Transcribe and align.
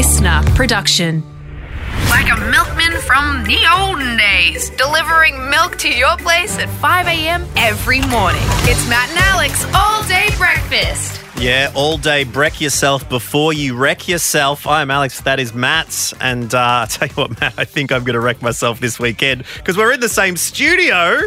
listener 0.00 0.40
production. 0.54 1.22
Like 2.08 2.30
a 2.32 2.50
milkman 2.50 2.98
from 3.02 3.44
the 3.44 3.58
olden 3.70 4.16
days, 4.16 4.70
delivering 4.70 5.50
milk 5.50 5.76
to 5.76 5.90
your 5.90 6.16
place 6.16 6.58
at 6.58 6.70
5 6.70 7.06
a.m. 7.06 7.46
every 7.54 8.00
morning. 8.06 8.40
It's 8.64 8.88
Matt 8.88 9.10
and 9.10 9.18
Alex 9.18 9.62
all 9.74 10.02
day 10.04 10.30
breakfast. 10.38 11.20
Yeah, 11.36 11.70
all 11.74 11.98
day 11.98 12.24
break 12.24 12.62
yourself 12.62 13.10
before 13.10 13.52
you 13.52 13.76
wreck 13.76 14.08
yourself. 14.08 14.66
I'm 14.66 14.90
Alex, 14.90 15.20
that 15.20 15.38
is 15.38 15.52
Matt's. 15.52 16.14
And 16.14 16.54
uh, 16.54 16.58
I'll 16.60 16.86
tell 16.86 17.08
you 17.08 17.14
what, 17.14 17.38
Matt, 17.38 17.52
I 17.58 17.66
think 17.66 17.92
I'm 17.92 18.02
going 18.02 18.14
to 18.14 18.20
wreck 18.20 18.40
myself 18.40 18.80
this 18.80 18.98
weekend 18.98 19.44
because 19.56 19.76
we're 19.76 19.92
in 19.92 20.00
the 20.00 20.08
same 20.08 20.34
studio. 20.38 21.20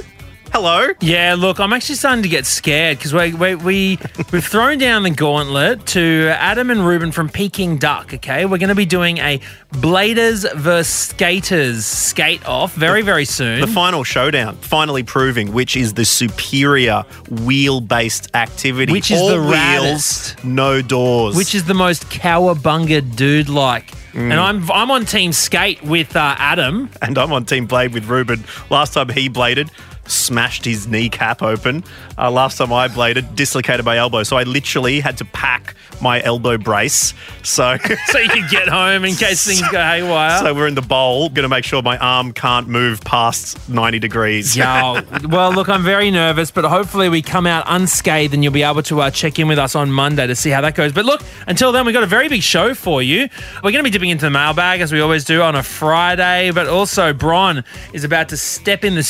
Hello. 0.54 0.88
Yeah, 1.02 1.34
look, 1.36 1.60
I'm 1.60 1.74
actually 1.74 1.96
starting 1.96 2.22
to 2.22 2.30
get 2.30 2.46
scared 2.46 3.00
because 3.00 3.12
we, 3.12 3.34
we, 3.34 3.56
we, 3.56 4.00
we've 4.32 4.46
thrown 4.46 4.78
down 4.78 5.02
the 5.02 5.10
gauntlet 5.10 5.84
to 5.88 6.32
Adam 6.38 6.70
and 6.70 6.86
Reuben 6.86 7.12
from 7.12 7.28
Peking 7.28 7.80
Duk, 7.80 8.14
okay? 8.14 8.46
We're 8.46 8.60
going 8.60 8.70
to 8.70 8.76
be 8.76 8.86
doing 8.86 9.18
a 9.18 9.40
Bladers 9.72 10.54
versus 10.54 10.94
Skaters 10.94 11.88
skate 11.88 12.46
off 12.48 12.76
very, 12.76 13.02
very 13.02 13.26
soon. 13.26 13.62
The 13.62 13.68
final 13.68 14.04
showdown, 14.04 14.56
finally 14.58 15.02
proving 15.02 15.54
which 15.54 15.76
is 15.76 15.96
the 15.96 16.06
superior 16.06 17.04
wheel 17.32 17.82
based 17.82 18.30
activity. 18.36 18.92
Which 18.92 19.10
is 19.10 19.20
all 19.20 19.30
the 19.30 19.42
wheels, 19.42 19.56
raddest. 19.56 20.44
no 20.44 20.84
doors. 20.84 21.36
which 21.36 21.56
is 21.56 21.66
the 21.66 21.74
most 21.74 22.12
cowabunga 22.12 23.16
dude 23.16 23.50
like. 23.50 23.88
Mm. 24.12 24.30
And 24.30 24.34
I'm 24.34 24.72
I'm 24.72 24.92
on 24.92 25.06
team 25.06 25.34
skate 25.34 25.82
with 25.82 26.16
uh, 26.16 26.36
Adam. 26.38 26.92
and 27.02 27.18
I'm 27.18 27.34
on 27.34 27.46
Team 27.46 27.66
Blade 27.66 27.96
with 27.96 28.06
Reuben. 28.06 28.44
Last 28.70 28.94
time 28.94 29.10
he 29.10 29.28
bladed, 29.28 29.72
smashed 30.06 30.66
his 30.66 30.88
kneecap 30.88 31.42
open. 31.42 31.84
Uh, 32.18 32.30
last 32.30 32.58
time 32.58 32.72
I 32.74 32.88
bladed, 32.88 33.36
dislocated 33.36 33.86
my 33.86 33.98
elbow. 33.98 34.24
So 34.24 34.38
I 34.38 34.44
literally 34.44 35.00
had 35.00 35.18
to 35.20 35.26
pack 35.26 35.76
my 36.02 36.22
elbow 36.22 36.58
brace. 36.58 37.14
So, 37.44 37.78
So 38.08 38.20
you 38.20 38.30
can 38.30 38.48
get 38.50 38.68
home 38.68 39.06
in 39.06 39.16
case 39.16 39.46
things 39.46 39.62
go 39.70 39.82
haywire. 39.82 40.40
so 40.40 40.54
we're 40.54 40.68
in 40.68 40.76
the 40.76 40.82
bowl, 40.82 41.30
going 41.30 41.44
to 41.44 41.50
make 41.50 41.64
sure 41.64 41.82
my 41.82 41.98
arm 41.98 42.34
can't 42.34 42.68
move 42.68 43.02
past 43.02 43.70
90 43.70 44.00
degrees. 44.00 44.56
Yeah. 44.58 45.02
Well, 45.24 45.54
look, 45.54 45.70
I'm 45.70 45.84
very 45.84 46.12
nervous, 46.12 46.52
but 46.52 46.66
hopefully 46.66 47.08
we 47.10 47.22
come 47.22 47.48
out 47.48 47.64
unscathed 47.68 48.34
and 48.34 48.44
you'll 48.44 48.54
be 48.54 48.62
able 48.64 48.84
to 48.84 49.02
uh, 49.02 49.10
check 49.10 49.40
in 49.40 49.48
with 49.48 49.58
us 49.58 49.74
on 49.74 49.92
Monday 49.92 50.28
to 50.28 50.36
see 50.36 50.50
how 50.50 50.62
that 50.62 50.76
goes. 50.76 50.92
But 50.92 51.06
look, 51.06 51.22
until 51.48 51.72
then, 51.72 51.86
we've 51.86 51.94
got 51.94 52.04
a 52.04 52.08
very 52.08 52.28
big 52.28 52.42
show 52.44 52.74
for 52.74 53.02
you. 53.02 53.30
We're 53.56 53.72
going 53.72 53.76
to 53.76 53.84
be 53.84 53.90
dipping 53.90 54.10
into 54.10 54.26
the 54.26 54.30
mailbag 54.30 54.82
as 54.82 54.92
we 54.92 55.00
always 55.02 55.24
do 55.24 55.42
on 55.42 55.56
a 55.56 55.64
Friday, 55.64 56.52
but 56.52 56.68
also 56.68 57.14
Bron 57.14 57.64
is 57.94 58.04
about 58.04 58.30
to 58.30 58.38
step 58.38 58.84
in 58.84 58.96
the 58.96 59.04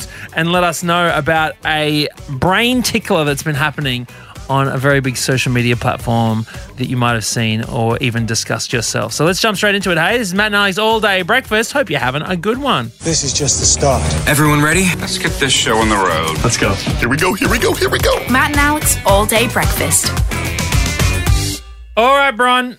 stews 0.00 0.30
and 0.34 0.52
let 0.52 0.64
us 0.64 0.82
know 0.82 1.12
about 1.14 1.54
a 1.64 2.08
brain 2.28 2.82
tickler 2.82 3.24
that's 3.24 3.42
been 3.42 3.54
happening 3.54 4.06
on 4.48 4.66
a 4.66 4.76
very 4.76 5.00
big 5.00 5.16
social 5.16 5.52
media 5.52 5.76
platform 5.76 6.44
that 6.76 6.88
you 6.88 6.96
might 6.96 7.12
have 7.12 7.24
seen 7.24 7.62
or 7.64 7.96
even 7.98 8.26
discussed 8.26 8.72
yourself. 8.72 9.12
So 9.12 9.24
let's 9.24 9.40
jump 9.40 9.56
straight 9.56 9.76
into 9.76 9.92
it. 9.92 9.98
Hey, 9.98 10.18
this 10.18 10.28
is 10.28 10.34
Matt 10.34 10.46
and 10.46 10.56
Alex 10.56 10.76
All 10.76 10.98
Day 10.98 11.22
Breakfast. 11.22 11.72
Hope 11.72 11.88
you're 11.88 12.00
having 12.00 12.22
a 12.22 12.36
good 12.36 12.58
one. 12.58 12.90
This 12.98 13.22
is 13.22 13.32
just 13.32 13.60
the 13.60 13.66
start. 13.66 14.02
Everyone 14.28 14.60
ready? 14.60 14.86
Let's 14.98 15.18
get 15.18 15.30
this 15.38 15.52
show 15.52 15.76
on 15.76 15.88
the 15.88 15.94
road. 15.94 16.36
Let's 16.42 16.56
go. 16.56 16.74
Here 16.74 17.08
we 17.08 17.16
go. 17.16 17.32
Here 17.34 17.48
we 17.48 17.60
go. 17.60 17.74
Here 17.74 17.88
we 17.90 18.00
go. 18.00 18.16
Matt 18.28 18.50
and 18.50 18.58
Alex 18.58 18.96
all 19.06 19.24
day 19.24 19.46
breakfast. 19.48 20.08
All 21.96 22.16
right, 22.16 22.32
Bron. 22.32 22.78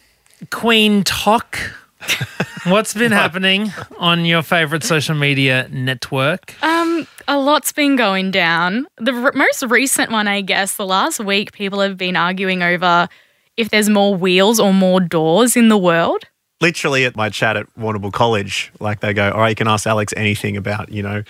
Queen 0.50 1.04
Talk. 1.04 1.58
What's 2.66 2.94
been 2.94 3.12
happening 3.12 3.72
on 3.98 4.24
your 4.24 4.44
favorite 4.44 4.84
social 4.84 5.16
media 5.16 5.68
network? 5.72 6.62
Um, 6.64 7.08
a 7.28 7.40
lot's 7.40 7.72
been 7.72 7.96
going 7.96 8.30
down. 8.30 8.86
The 8.98 9.14
r- 9.14 9.32
most 9.34 9.64
recent 9.64 10.12
one, 10.12 10.28
I 10.28 10.42
guess, 10.42 10.76
the 10.76 10.86
last 10.86 11.20
week, 11.20 11.54
people 11.54 11.80
have 11.80 11.98
been 11.98 12.16
arguing 12.16 12.62
over 12.62 13.10
if 13.58 13.70
there's 13.70 13.90
more 13.90 14.16
wheels 14.16 14.60
or 14.60 14.74
more 14.74 15.00
doors 15.00 15.58
in 15.58 15.70
the 15.70 15.78
world. 15.78 16.26
Literally 16.62 17.06
at 17.06 17.16
my 17.16 17.30
chat 17.30 17.58
at 17.58 17.66
Warrnambool 17.76 18.14
College, 18.14 18.72
like 18.80 19.00
they 19.00 19.14
go, 19.14 19.32
all 19.32 19.40
right, 19.40 19.50
you 19.50 19.56
can 19.56 19.68
ask 19.68 19.88
Alex 19.88 20.14
anything 20.16 20.56
about, 20.56 20.92
you 20.92 21.02
know, 21.02 21.24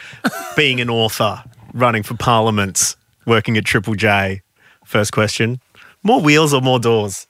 being 0.58 0.82
an 0.82 0.90
author, 0.90 1.42
running 1.74 2.04
for 2.04 2.16
parliament, 2.18 2.98
working 3.26 3.56
at 3.56 3.64
Triple 3.64 3.96
J. 3.96 4.42
First 4.84 5.14
question, 5.14 5.62
more 6.04 6.20
wheels 6.20 6.54
or 6.54 6.60
more 6.60 6.80
doors? 6.80 7.28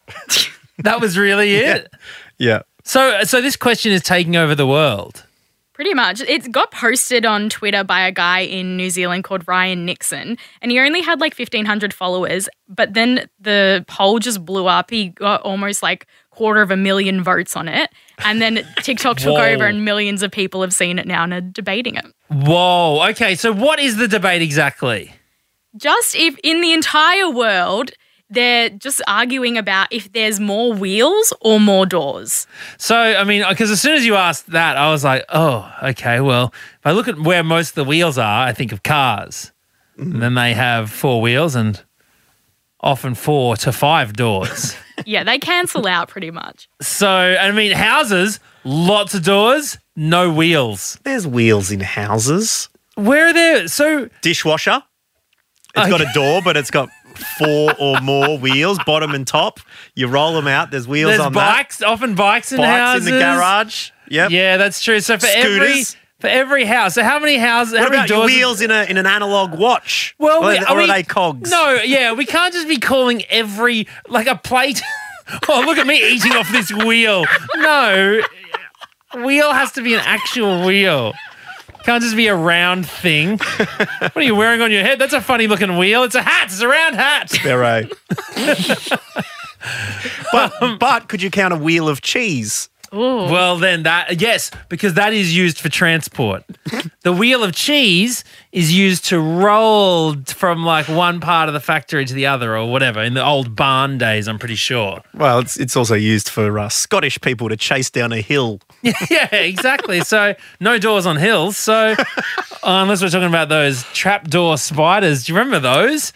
That 0.80 1.00
was 1.00 1.18
really 1.20 1.56
it. 1.56 1.94
Yeah. 2.40 2.64
So, 2.84 3.24
so 3.24 3.42
this 3.42 3.56
question 3.56 3.92
is 3.92 4.02
taking 4.02 4.36
over 4.36 4.56
the 4.56 4.68
world. 4.68 5.26
Pretty 5.74 5.94
much. 5.94 6.22
It 6.22 6.52
got 6.52 6.72
posted 6.72 7.26
on 7.26 7.50
Twitter 7.50 7.84
by 7.84 8.02
a 8.02 8.12
guy 8.12 8.42
in 8.42 8.78
New 8.78 8.90
Zealand 8.90 9.24
called 9.24 9.48
Ryan 9.48 9.86
Nixon, 9.86 10.38
and 10.62 10.72
he 10.72 10.80
only 10.80 11.02
had 11.02 11.20
like 11.20 11.38
1,500 11.38 11.94
followers, 11.94 12.48
but 12.68 12.94
then 12.94 13.28
the 13.40 13.84
poll 13.88 14.20
just 14.20 14.46
blew 14.46 14.68
up. 14.68 14.92
He 14.92 15.10
got 15.10 15.42
almost 15.42 15.82
like 15.82 16.06
quarter 16.30 16.62
of 16.62 16.70
a 16.70 16.78
million 16.78 17.24
votes 17.24 17.56
on 17.56 17.68
it, 17.68 17.90
and 18.24 18.42
then 18.42 18.68
TikTok 18.84 19.18
took 19.18 19.38
over, 19.38 19.66
and 19.66 19.84
millions 19.84 20.22
of 20.22 20.32
people 20.32 20.62
have 20.62 20.74
seen 20.74 21.00
it 21.00 21.08
now 21.08 21.24
and 21.24 21.34
are 21.34 21.42
debating 21.42 21.96
it. 21.96 22.06
Whoa. 22.28 23.08
Okay. 23.10 23.34
So, 23.36 23.52
what 23.52 23.80
is 23.80 23.98
the 23.98 24.08
debate 24.08 24.42
exactly? 24.42 25.14
just 25.76 26.16
if 26.16 26.38
in 26.44 26.62
the 26.62 26.74
entire 26.74 27.30
world 27.30 27.92
they're 28.32 28.70
just 28.70 29.02
arguing 29.08 29.58
about 29.58 29.88
if 29.92 30.12
there's 30.14 30.40
more 30.40 30.74
wheels 30.74 31.34
or 31.42 31.60
more 31.60 31.86
doors. 31.86 32.48
So, 32.78 32.96
I 32.98 33.24
mean, 33.24 33.44
because 33.48 33.70
as 33.70 33.82
soon 33.82 33.96
as 33.96 34.06
you 34.06 34.16
asked 34.16 34.48
that, 34.52 34.78
I 34.78 34.90
was 34.90 35.04
like, 35.04 35.26
oh, 35.30 35.72
okay. 35.84 36.20
Well, 36.22 36.54
if 36.80 36.86
I 36.86 36.92
look 36.92 37.08
at 37.08 37.20
where 37.20 37.44
most 37.44 37.70
of 37.70 37.76
the 37.76 37.84
wheels 37.84 38.18
are, 38.18 38.48
I 38.48 38.54
think 38.54 38.72
of 38.72 38.84
cars. 38.84 39.52
And 39.98 40.22
then 40.22 40.34
they 40.34 40.54
have 40.54 40.90
four 40.90 41.22
wheels 41.22 41.54
and 41.56 41.80
often 42.80 43.14
four 43.14 43.56
to 43.58 43.72
five 43.72 44.14
doors. 44.14 44.76
Yeah, 45.04 45.24
they 45.24 45.40
cancel 45.40 45.88
out 45.88 46.10
pretty 46.10 46.30
much. 46.30 46.70
so, 46.80 47.08
I 47.10 47.52
mean, 47.54 47.72
houses, 47.72 48.40
lots 48.64 49.16
of 49.16 49.24
doors, 49.24 49.80
no 49.96 50.32
wheels. 50.32 51.00
There's 51.04 51.26
wheels 51.26 51.72
in 51.72 51.80
houses. 51.80 52.70
Where 52.94 53.26
are 53.30 53.34
there? 53.34 53.68
So, 53.68 54.10
Dishwasher. 54.22 54.84
It's 55.76 55.90
got 55.90 56.02
a 56.02 56.10
door, 56.14 56.42
but 56.44 56.56
it's 56.56 56.70
got 56.70 56.90
four 57.38 57.74
or 57.80 58.00
more 58.02 58.38
wheels, 58.38 58.80
bottom 58.86 59.12
and 59.12 59.26
top. 59.26 59.60
You 59.96 60.08
roll 60.08 60.34
them 60.34 60.48
out. 60.48 60.72
There's 60.72 60.88
wheels 60.88 61.12
there's 61.12 61.22
on 61.22 61.34
bikes, 61.34 61.82
often 61.82 62.16
bikes 62.16 62.52
in. 62.52 62.58
Bikes 62.58 62.70
houses. 62.70 63.08
in 63.08 63.14
the 63.14 63.20
garage. 63.20 63.92
Yep. 64.10 64.32
Yeah, 64.32 64.58
that's 64.58 64.84
true. 64.84 65.00
So 65.00 65.18
for 65.18 65.28
every 65.28 65.84
for 66.20 66.28
every 66.28 66.66
house, 66.66 66.96
so 66.96 67.04
how 67.04 67.20
many 67.20 67.38
houses? 67.38 67.78
how 67.78 67.86
What 67.86 67.94
about 67.94 68.10
your 68.10 68.26
wheels 68.26 68.62
in 68.62 68.72
a 68.72 68.84
in 68.84 68.98
an 68.98 69.08
analog 69.08 69.58
watch? 69.58 70.16
Well, 70.20 70.44
or, 70.44 70.50
we, 70.50 70.58
are, 70.58 70.68
are 70.68 70.78
we- 70.78 70.88
they 70.88 71.04
cogs? 71.04 71.50
No, 71.50 71.80
yeah, 71.84 72.14
we 72.14 72.26
can't 72.26 72.54
just 72.54 72.68
be 72.68 72.78
calling 72.78 73.24
every 73.30 73.88
like 74.08 74.28
a 74.28 74.36
plate. 74.36 74.82
oh, 75.50 75.64
look 75.66 75.78
at 75.78 75.88
me 75.88 76.14
eating 76.14 76.34
off 76.34 76.52
this 76.52 76.72
wheel. 76.72 77.26
No, 77.56 78.22
wheel 79.16 79.52
has 79.54 79.72
to 79.74 79.82
be 79.82 79.94
an 79.94 80.02
actual 80.02 80.66
wheel. 80.66 81.14
Can't 81.84 82.04
just 82.04 82.16
be 82.16 82.28
a 82.28 82.36
round 82.36 82.88
thing. 82.88 83.38
what 83.38 84.16
are 84.16 84.22
you 84.22 84.36
wearing 84.36 84.62
on 84.62 84.72
your 84.72 84.84
head? 84.84 85.00
That's 85.00 85.14
a 85.14 85.22
funny 85.22 85.48
looking 85.48 85.78
wheel. 85.78 86.04
It's 86.04 86.16
a 86.16 86.22
hat. 86.22 86.46
It's 86.46 86.62
a 86.62 86.68
round 86.68 86.96
hat. 86.96 87.32
Beret. 87.44 87.92
but 90.32 90.78
but 90.80 91.08
could 91.08 91.22
you 91.22 91.32
count 91.32 91.54
a 91.54 91.58
wheel 91.58 91.90
of 91.90 92.02
cheese? 92.02 92.70
Well, 92.92 93.58
then 93.58 93.84
that 93.84 94.20
yes, 94.20 94.52
because 94.68 94.96
that 94.96 95.14
is 95.14 95.36
used 95.36 95.60
for 95.60 95.70
transport. 95.70 96.44
the 97.04 97.14
wheel 97.14 97.44
of 97.44 97.54
cheese 97.54 98.24
is 98.52 98.76
used 98.76 99.06
to 99.06 99.20
roll 99.20 100.16
from 100.26 100.66
like 100.66 100.88
one 100.90 101.20
part 101.22 101.48
of 101.48 101.54
the 101.54 101.62
factory 101.62 102.04
to 102.06 102.14
the 102.14 102.26
other, 102.26 102.58
or 102.58 102.70
whatever. 102.70 103.02
In 103.02 103.14
the 103.14 103.24
old 103.26 103.56
barn 103.56 103.98
days, 103.98 104.28
I'm 104.28 104.38
pretty 104.40 104.56
sure. 104.56 105.02
Well, 105.14 105.40
it's 105.40 105.58
it's 105.58 105.78
also 105.78 105.96
used 105.96 106.28
for 106.28 106.60
uh, 106.60 106.68
Scottish 106.70 107.20
people 107.22 107.48
to 107.50 107.56
chase 107.56 107.90
down 107.90 108.12
a 108.12 108.20
hill. 108.22 108.60
yeah, 109.10 109.34
exactly. 109.36 110.02
So 110.02 110.36
no 110.60 110.78
doors 110.78 111.06
on 111.06 111.16
hills. 111.16 111.56
So 111.58 111.96
unless 112.64 113.02
we're 113.02 113.10
talking 113.10 113.28
about 113.30 113.48
those 113.50 113.84
trapdoor 113.94 114.58
spiders, 114.58 115.24
do 115.24 115.32
you 115.34 115.40
remember 115.40 115.60
those? 115.60 116.12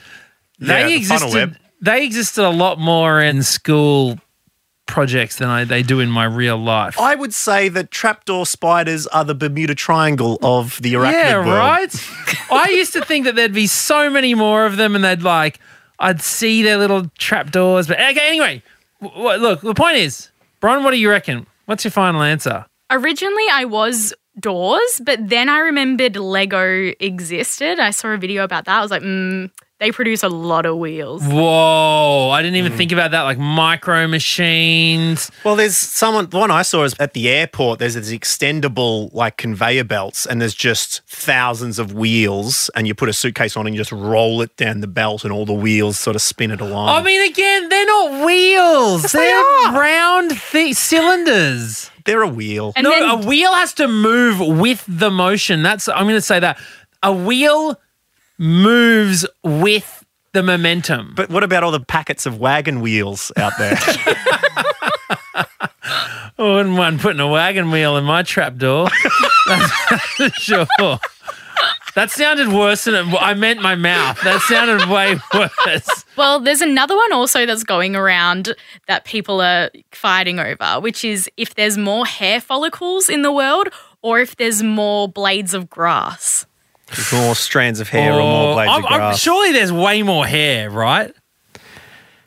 Yeah, 0.60 0.84
They 0.88 1.00
the 1.00 1.06
funnel 1.06 1.28
existed. 1.28 1.50
web. 1.52 1.58
They 1.82 2.06
existed 2.06 2.44
a 2.44 2.50
lot 2.50 2.80
more 2.80 3.22
in 3.22 3.44
school 3.44 4.20
projects 4.86 5.38
than 5.38 5.50
I, 5.50 5.64
they 5.64 5.84
do 5.84 6.00
in 6.00 6.10
my 6.10 6.26
real 6.26 6.58
life. 6.58 7.00
I 7.00 7.16
would 7.16 7.34
say 7.34 7.70
that 7.70 7.92
trapdoor 7.92 8.46
spiders 8.46 9.08
are 9.08 9.24
the 9.24 9.36
Bermuda 9.36 9.76
Triangle 9.76 10.38
of 10.42 10.82
the 10.82 10.94
arachnid 10.94 11.12
yeah, 11.12 11.38
world. 11.38 11.48
right. 11.48 12.52
I 12.52 12.70
used 12.70 12.94
to 12.94 13.04
think 13.04 13.26
that 13.26 13.36
there'd 13.36 13.54
be 13.54 13.68
so 13.68 14.10
many 14.10 14.36
more 14.36 14.66
of 14.66 14.78
them, 14.78 14.96
and 14.96 15.04
they'd 15.04 15.24
like 15.24 15.60
I'd 16.00 16.22
see 16.22 16.62
their 16.62 16.78
little 16.78 17.10
trapdoors. 17.18 17.88
But 17.88 18.00
okay, 18.00 18.28
anyway, 18.28 18.64
w- 19.02 19.24
w- 19.24 19.42
look. 19.42 19.62
The 19.62 19.74
point 19.74 19.98
is, 19.98 20.30
Bron, 20.60 20.84
what 20.84 20.92
do 20.92 20.98
you 20.98 21.10
reckon? 21.10 21.48
What's 21.66 21.84
your 21.84 21.92
final 21.92 22.22
answer? 22.22 22.66
Originally, 22.92 23.46
I 23.52 23.66
was 23.66 24.14
doors, 24.40 25.02
but 25.04 25.30
then 25.30 25.50
I 25.50 25.60
remembered 25.60 26.16
Lego 26.18 26.92
existed. 27.00 27.80
I 27.80 27.92
saw 27.92 28.10
a 28.10 28.18
video 28.18 28.44
about 28.44 28.66
that. 28.66 28.78
I 28.78 28.82
was 28.82 28.92
like, 28.92 29.02
mm, 29.02 29.50
they 29.80 29.92
produce 29.92 30.24
a 30.24 30.30
lot 30.30 30.66
of 30.66 30.78
wheels. 30.78 31.22
Whoa! 31.24 32.30
I 32.30 32.42
didn't 32.42 32.56
even 32.56 32.72
Hmm. 32.72 32.78
think 32.78 32.92
about 32.94 33.12
that. 33.12 33.24
Like 33.24 33.38
micro 33.38 34.08
machines. 34.08 35.30
Well, 35.44 35.56
there's 35.56 35.78
someone. 35.78 36.30
The 36.30 36.38
one 36.38 36.50
I 36.52 36.62
saw 36.62 36.84
is 36.84 36.96
at 37.00 37.14
the 37.14 37.28
airport. 37.30 37.80
There's 37.80 37.96
these 37.96 38.12
extendable 38.12 39.10
like 39.14 39.38
conveyor 39.38 39.84
belts, 39.84 40.26
and 40.26 40.40
there's 40.42 40.54
just 40.56 41.02
thousands 41.08 41.78
of 41.80 41.94
wheels, 41.94 42.70
and 42.76 42.88
you 42.88 42.96
put 42.96 43.10
a 43.10 43.14
suitcase 43.14 43.58
on 43.58 43.66
and 43.68 43.76
you 43.76 43.80
just 43.82 43.92
roll 43.92 44.42
it 44.42 44.56
down 44.56 44.80
the 44.80 44.88
belt, 44.88 45.24
and 45.24 45.34
all 45.34 45.46
the 45.46 45.54
wheels 45.54 45.98
sort 46.00 46.16
of 46.16 46.22
spin 46.22 46.52
it 46.52 46.62
along. 46.62 46.90
I 46.90 47.02
mean, 47.04 47.30
again, 47.30 47.70
they're 47.70 47.86
not 47.86 48.26
wheels. 48.26 49.02
wheels. 49.04 49.12
They're 49.12 49.72
round 49.74 50.32
thi- 50.40 50.74
cylinders. 50.74 51.90
They're 52.06 52.22
a 52.22 52.28
wheel. 52.28 52.72
And 52.76 52.84
no, 52.86 52.92
then 52.92 53.04
a 53.10 53.28
wheel 53.28 53.54
has 53.54 53.74
to 53.74 53.88
move 53.88 54.40
with 54.40 54.84
the 54.88 55.10
motion. 55.10 55.64
That's 55.64 55.88
I'm 55.90 56.04
going 56.06 56.16
to 56.16 56.22
say 56.22 56.40
that 56.40 56.60
a 57.02 57.12
wheel 57.12 57.80
moves 58.38 59.26
with 59.44 60.04
the 60.34 60.44
momentum. 60.44 61.14
but 61.16 61.30
what 61.30 61.44
about 61.44 61.64
all 61.64 61.72
the 61.72 61.80
packets 61.80 62.26
of 62.26 62.40
wagon 62.40 62.82
wheels 62.82 63.32
out 63.38 63.54
there? 63.58 63.78
I 66.38 66.44
wouldn't 66.44 66.76
mind 66.76 67.00
putting 67.00 67.22
a 67.22 67.28
wagon 67.28 67.72
wheel 67.72 67.96
in 67.96 68.04
my 68.04 68.22
trapdoor. 68.24 68.90
That's 69.48 70.34
sure. 70.42 70.68
That 71.96 72.12
sounded 72.12 72.50
worse 72.50 72.84
than 72.84 72.96
it. 72.96 73.16
I 73.22 73.34
meant 73.36 73.62
my 73.62 73.76
mouth. 73.76 74.20
That 74.22 74.42
sounded 74.42 74.90
way 74.90 75.16
worse. 75.34 76.06
Well, 76.18 76.42
there's 76.42 76.60
another 76.60 76.94
one 76.96 77.14
also 77.14 77.46
that's 77.46 77.64
going 77.64 77.96
around 77.96 78.54
that 78.88 79.06
people 79.06 79.40
are 79.40 79.70
fighting 79.94 80.40
over, 80.40 80.82
which 80.82 81.06
is 81.06 81.30
if 81.38 81.56
there's 81.56 81.78
more 81.78 82.06
hair 82.06 82.42
follicles 82.42 83.08
in 83.08 83.22
the 83.22 83.32
world 83.32 83.70
or 84.02 84.20
if 84.20 84.36
there's 84.36 84.62
more 84.62 85.08
blades 85.08 85.54
of 85.54 85.70
grass. 85.70 86.46
More 87.14 87.36
strands 87.36 87.80
of 87.80 87.90
hair 87.90 88.14
or 88.14 88.22
more 88.22 88.54
blades 88.56 88.72
I'm- 88.72 88.86
of 88.86 88.92
I'm- 88.92 89.00
grass. 89.00 89.20
surely 89.20 89.52
there's 89.52 89.72
way 89.72 90.04
more 90.04 90.26
hair, 90.26 90.70
right? 90.70 91.12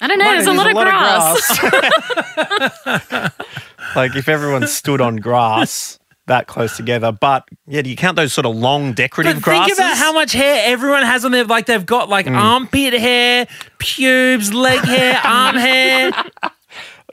I 0.00 0.06
don't 0.06 0.18
know, 0.18 0.30
there's 0.30 0.46
a 0.46 0.52
lot, 0.52 0.66
of, 0.68 0.74
grass. 0.74 1.58
grass. 1.58 3.30
like 3.96 4.14
if 4.14 4.28
everyone 4.28 4.66
stood 4.68 5.00
on 5.00 5.16
grass 5.16 5.98
that 6.26 6.46
close 6.46 6.76
together, 6.76 7.10
but 7.10 7.48
yeah, 7.66 7.82
do 7.82 7.88
you 7.90 7.96
count 7.96 8.16
those 8.16 8.32
sort 8.32 8.44
of 8.46 8.54
long 8.54 8.92
decorative 8.92 9.36
But 9.36 9.42
grasses? 9.42 9.76
think 9.76 9.78
about 9.78 9.96
how 9.96 10.12
much 10.12 10.32
hair 10.32 10.62
everyone 10.66 11.02
has 11.02 11.24
on 11.24 11.32
their 11.32 11.44
like 11.44 11.66
they've 11.66 11.84
got 11.86 12.08
like 12.08 12.26
Mm. 12.26 12.36
armpit 12.36 12.92
hair, 12.94 13.46
pubes, 13.78 14.52
leg 14.52 14.80
hair, 14.84 15.20
arm 15.24 15.56
hair. 15.56 16.12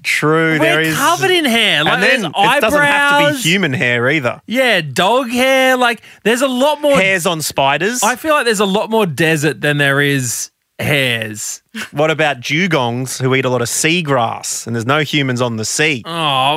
True, 0.05 0.59
there 0.59 0.77
We're 0.77 0.81
is. 0.81 0.95
covered 0.95 1.31
in 1.31 1.45
hair. 1.45 1.83
Like 1.83 1.93
and 1.95 2.03
then 2.03 2.21
there's 2.21 2.57
it 2.57 2.61
doesn't 2.61 2.81
have 2.81 3.27
to 3.27 3.33
be 3.33 3.39
human 3.41 3.73
hair 3.73 4.07
either. 4.09 4.41
Yeah, 4.45 4.81
dog 4.81 5.29
hair. 5.29 5.75
Like 5.75 6.01
there's 6.23 6.41
a 6.41 6.47
lot 6.47 6.81
more. 6.81 6.95
Hairs 6.95 7.25
on 7.25 7.41
spiders. 7.41 8.03
I 8.03 8.15
feel 8.15 8.33
like 8.33 8.45
there's 8.45 8.59
a 8.59 8.65
lot 8.65 8.89
more 8.89 9.05
desert 9.05 9.61
than 9.61 9.77
there 9.77 9.99
is 9.99 10.51
hairs. 10.77 11.63
What 11.91 12.11
about 12.11 12.39
dugongs 12.39 13.21
who 13.21 13.33
eat 13.35 13.45
a 13.45 13.49
lot 13.49 13.61
of 13.61 13.67
seagrass 13.67 14.67
and 14.67 14.75
there's 14.75 14.85
no 14.85 14.99
humans 14.99 15.41
on 15.41 15.57
the 15.57 15.65
sea? 15.65 16.03
Oh, 16.05 16.11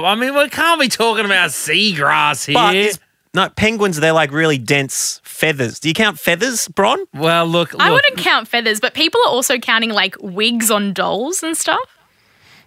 I 0.04 0.14
mean, 0.14 0.34
we 0.34 0.48
can't 0.48 0.80
be 0.80 0.88
talking 0.88 1.24
about 1.24 1.50
seagrass 1.50 2.46
here. 2.46 2.54
But 2.54 2.76
it's, 2.76 2.98
no, 3.34 3.48
penguins, 3.50 3.98
they're 3.98 4.12
like 4.12 4.32
really 4.32 4.58
dense 4.58 5.20
feathers. 5.24 5.80
Do 5.80 5.88
you 5.88 5.94
count 5.94 6.18
feathers, 6.18 6.68
Bron? 6.68 6.98
well, 7.14 7.46
look, 7.46 7.72
look. 7.72 7.82
I 7.82 7.90
wouldn't 7.90 8.18
count 8.18 8.48
feathers, 8.48 8.80
but 8.80 8.94
people 8.94 9.20
are 9.22 9.30
also 9.30 9.58
counting 9.58 9.90
like 9.90 10.16
wigs 10.20 10.70
on 10.70 10.92
dolls 10.92 11.42
and 11.42 11.56
stuff. 11.56 11.97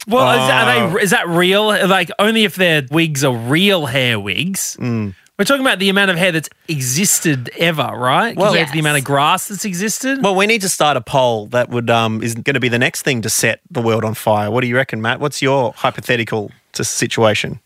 Well, 0.08 0.32
is, 0.32 0.50
are 0.50 0.86
Oh. 0.90 0.94
they, 0.96 1.02
is 1.04 1.10
that 1.12 1.28
real? 1.28 1.68
Like, 1.68 2.10
only 2.20 2.44
if 2.44 2.56
their 2.56 2.84
wigs 2.90 3.24
are 3.24 3.36
real 3.36 3.86
hair 3.86 4.20
wigs. 4.20 4.76
Mm. 4.80 5.14
We're 5.38 5.46
talking 5.46 5.62
about 5.66 5.80
the 5.80 5.90
amount 5.90 6.12
of 6.12 6.18
hair 6.18 6.32
that's 6.32 6.50
existed 6.68 7.50
ever, 7.58 7.84
right? 7.96 8.36
Well- 8.36 8.48
Compared 8.50 8.68
to 8.68 8.74
the 8.74 8.80
amount 8.80 8.98
of 9.00 9.04
grass 9.04 9.48
that's 9.48 9.66
existed. 9.66 10.22
Well, 10.24 10.36
we 10.36 10.46
need 10.46 10.62
to 10.62 10.70
start 10.70 10.98
a 10.98 11.02
poll 11.02 11.48
that 11.48 11.70
would 11.70 11.90
um, 11.90 12.22
is 12.22 12.36
going 12.36 12.54
to 12.54 12.60
be 12.60 12.70
the 12.70 12.78
next 12.80 13.02
thing 13.04 13.22
to 13.24 13.30
set 13.30 13.60
the 13.72 13.82
world 13.82 14.04
on 14.06 14.14
fire. 14.14 14.52
What 14.52 14.62
do 14.62 14.68
you 14.68 14.76
reckon, 14.76 15.02
Matt? 15.02 15.20
What's 15.20 15.42
your 15.42 15.74
hypothetical 15.74 16.52
to 16.74 16.84
situation? 16.84 17.60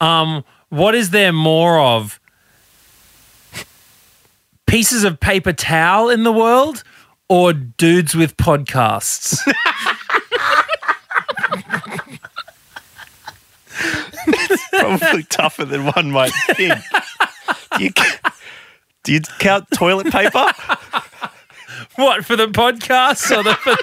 um, 0.00 0.44
what 0.68 0.94
is 0.94 1.10
there 1.10 1.32
more 1.32 1.78
of? 1.80 2.20
Pieces 4.66 5.04
of 5.04 5.20
paper 5.20 5.52
towel 5.52 6.10
in 6.10 6.24
the 6.24 6.32
world 6.32 6.82
or 7.28 7.52
dudes 7.52 8.14
with 8.16 8.36
podcasts? 8.36 9.38
Probably 14.70 15.22
tougher 15.24 15.64
than 15.64 15.86
one 15.86 16.10
might 16.10 16.32
think. 16.54 16.74
Do 17.76 17.84
you, 17.84 17.90
do 19.04 19.12
you 19.12 19.20
count 19.38 19.66
toilet 19.74 20.10
paper? 20.12 20.46
what, 21.96 22.24
for 22.24 22.36
the 22.36 22.46
podcast 22.46 23.36
or 23.36 23.42
the, 23.42 23.54
for, 23.54 23.76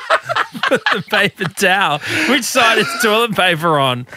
for 0.67 0.77
the 0.95 1.03
paper 1.09 1.45
towel? 1.45 1.99
Which 2.29 2.43
side 2.43 2.77
is 2.77 2.87
toilet 3.01 3.35
paper 3.35 3.77
on? 3.79 4.07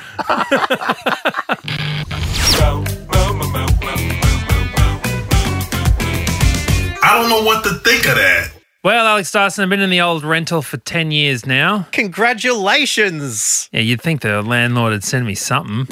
I 7.09 7.21
don't 7.21 7.29
know 7.29 7.45
what 7.45 7.63
to 7.65 7.75
think 7.75 8.07
of 8.09 8.17
that. 8.17 8.56
Well, 8.87 9.05
Alex 9.05 9.33
Dyson, 9.33 9.65
I've 9.65 9.69
been 9.69 9.81
in 9.81 9.91
the 9.91 10.01
old 10.01 10.23
rental 10.23 10.63
for 10.63 10.77
10 10.77 11.11
years 11.11 11.45
now. 11.45 11.89
Congratulations. 11.91 13.69
Yeah, 13.73 13.81
you'd 13.81 14.01
think 14.01 14.21
the 14.21 14.43
landlord 14.43 14.93
had 14.93 15.03
sent 15.03 15.27
me 15.27 15.35
something. 15.35 15.89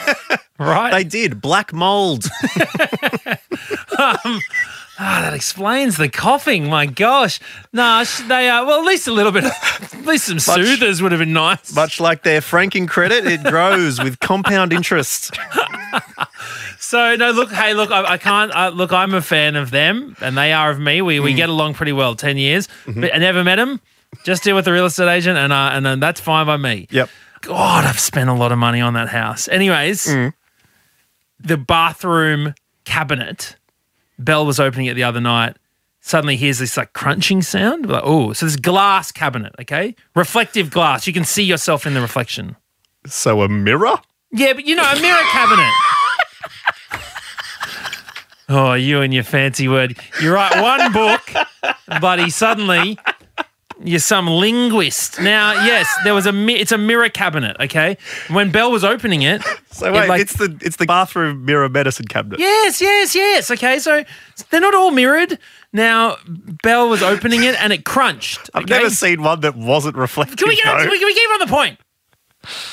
right? 0.58 0.90
They 0.90 1.04
did. 1.04 1.40
Black 1.40 1.72
mold. 1.72 2.24
Ah, 5.00 5.20
that 5.20 5.32
explains 5.32 5.96
the 5.96 6.08
coughing. 6.08 6.68
My 6.68 6.84
gosh. 6.84 7.38
No, 7.72 8.02
they 8.26 8.48
are, 8.48 8.66
well, 8.66 8.80
at 8.80 8.84
least 8.84 9.06
a 9.06 9.12
little 9.12 9.30
bit, 9.30 9.44
at 9.44 10.04
least 10.04 10.26
some 10.26 10.40
soothers 10.40 11.00
would 11.00 11.12
have 11.12 11.20
been 11.20 11.32
nice. 11.32 11.72
Much 11.72 12.00
like 12.00 12.24
their 12.24 12.40
franking 12.40 12.88
credit, 12.88 13.24
it 13.24 13.44
grows 13.44 14.02
with 14.02 14.18
compound 14.18 14.72
interest. 14.72 15.38
So, 16.88 17.16
no, 17.16 17.32
look, 17.32 17.50
hey, 17.52 17.74
look, 17.74 17.90
I, 17.90 18.12
I 18.12 18.16
can't, 18.16 18.50
uh, 18.56 18.70
look, 18.70 18.94
I'm 18.94 19.12
a 19.12 19.20
fan 19.20 19.56
of 19.56 19.70
them 19.70 20.16
and 20.22 20.38
they 20.38 20.54
are 20.54 20.70
of 20.70 20.80
me. 20.80 21.02
We, 21.02 21.20
we 21.20 21.34
get 21.34 21.50
along 21.50 21.74
pretty 21.74 21.92
well, 21.92 22.14
10 22.14 22.38
years. 22.38 22.66
But 22.86 23.14
I 23.14 23.18
never 23.18 23.44
met 23.44 23.56
them. 23.56 23.82
Just 24.24 24.42
deal 24.42 24.56
with 24.56 24.64
the 24.64 24.72
real 24.72 24.86
estate 24.86 25.06
agent 25.06 25.36
and, 25.36 25.52
uh, 25.52 25.70
and 25.74 25.86
uh, 25.86 25.96
that's 25.96 26.18
fine 26.18 26.46
by 26.46 26.56
me. 26.56 26.88
Yep. 26.90 27.10
God, 27.42 27.84
I've 27.84 28.00
spent 28.00 28.30
a 28.30 28.32
lot 28.32 28.52
of 28.52 28.58
money 28.58 28.80
on 28.80 28.94
that 28.94 29.10
house. 29.10 29.48
Anyways, 29.48 30.06
the 31.38 31.58
bathroom 31.58 32.54
cabinet, 32.86 33.56
Bell 34.18 34.46
was 34.46 34.58
opening 34.58 34.86
it 34.86 34.94
the 34.94 35.04
other 35.04 35.20
night. 35.20 35.58
Suddenly 36.00 36.36
hears 36.36 36.58
this 36.58 36.78
like 36.78 36.94
crunching 36.94 37.42
sound. 37.42 37.84
We're 37.84 37.96
Like, 37.96 38.02
oh, 38.06 38.32
so 38.32 38.46
this 38.46 38.56
glass 38.56 39.12
cabinet, 39.12 39.54
okay? 39.60 39.94
Reflective 40.16 40.70
glass. 40.70 41.06
You 41.06 41.12
can 41.12 41.24
see 41.24 41.42
yourself 41.44 41.84
in 41.86 41.92
the 41.92 42.00
reflection. 42.00 42.56
So 43.04 43.42
a 43.42 43.48
mirror? 43.50 43.98
Yeah, 44.32 44.54
but 44.54 44.64
you 44.64 44.74
know, 44.74 44.90
a 44.90 44.98
mirror 44.98 45.20
cabinet. 45.32 45.70
oh, 48.48 48.74
you 48.74 49.00
and 49.00 49.12
your 49.12 49.24
fancy 49.24 49.68
word. 49.68 49.98
You 50.20 50.32
write 50.32 50.60
one 50.60 50.92
book, 50.92 51.22
buddy, 52.00 52.30
suddenly 52.30 52.98
you're 53.82 53.98
some 54.00 54.26
linguist. 54.26 55.20
Now, 55.20 55.52
yes, 55.64 55.88
there 56.04 56.14
was 56.14 56.26
a 56.26 56.32
mi- 56.32 56.56
it's 56.56 56.72
a 56.72 56.78
mirror 56.78 57.08
cabinet, 57.08 57.56
okay? 57.60 57.96
When 58.28 58.50
Bell 58.50 58.72
was 58.72 58.82
opening 58.84 59.22
it, 59.22 59.42
So 59.70 59.86
it, 59.86 59.92
wait, 59.92 60.08
like- 60.08 60.20
it's 60.20 60.34
the 60.34 60.56
it's 60.62 60.76
the 60.76 60.86
bathroom 60.86 61.44
mirror 61.44 61.68
medicine 61.68 62.06
cabinet. 62.06 62.40
Yes, 62.40 62.80
yes, 62.80 63.14
yes. 63.14 63.50
Okay, 63.50 63.78
so 63.78 64.04
they're 64.50 64.60
not 64.60 64.74
all 64.74 64.90
mirrored. 64.90 65.38
Now, 65.72 66.16
Bell 66.62 66.88
was 66.88 67.02
opening 67.02 67.44
it 67.44 67.60
and 67.62 67.72
it 67.72 67.84
crunched. 67.84 68.50
I've 68.54 68.64
okay? 68.64 68.78
never 68.78 68.90
seen 68.90 69.22
one 69.22 69.40
that 69.40 69.54
wasn't 69.54 69.96
reflective. 69.96 70.38
Can 70.38 70.48
we 70.48 70.56
get 70.56 70.66
on, 70.66 70.80
can 70.80 70.90
we, 70.90 70.98
can 70.98 71.06
we 71.06 71.14
keep 71.14 71.30
on 71.32 71.38
the 71.40 71.46
point? 71.46 71.78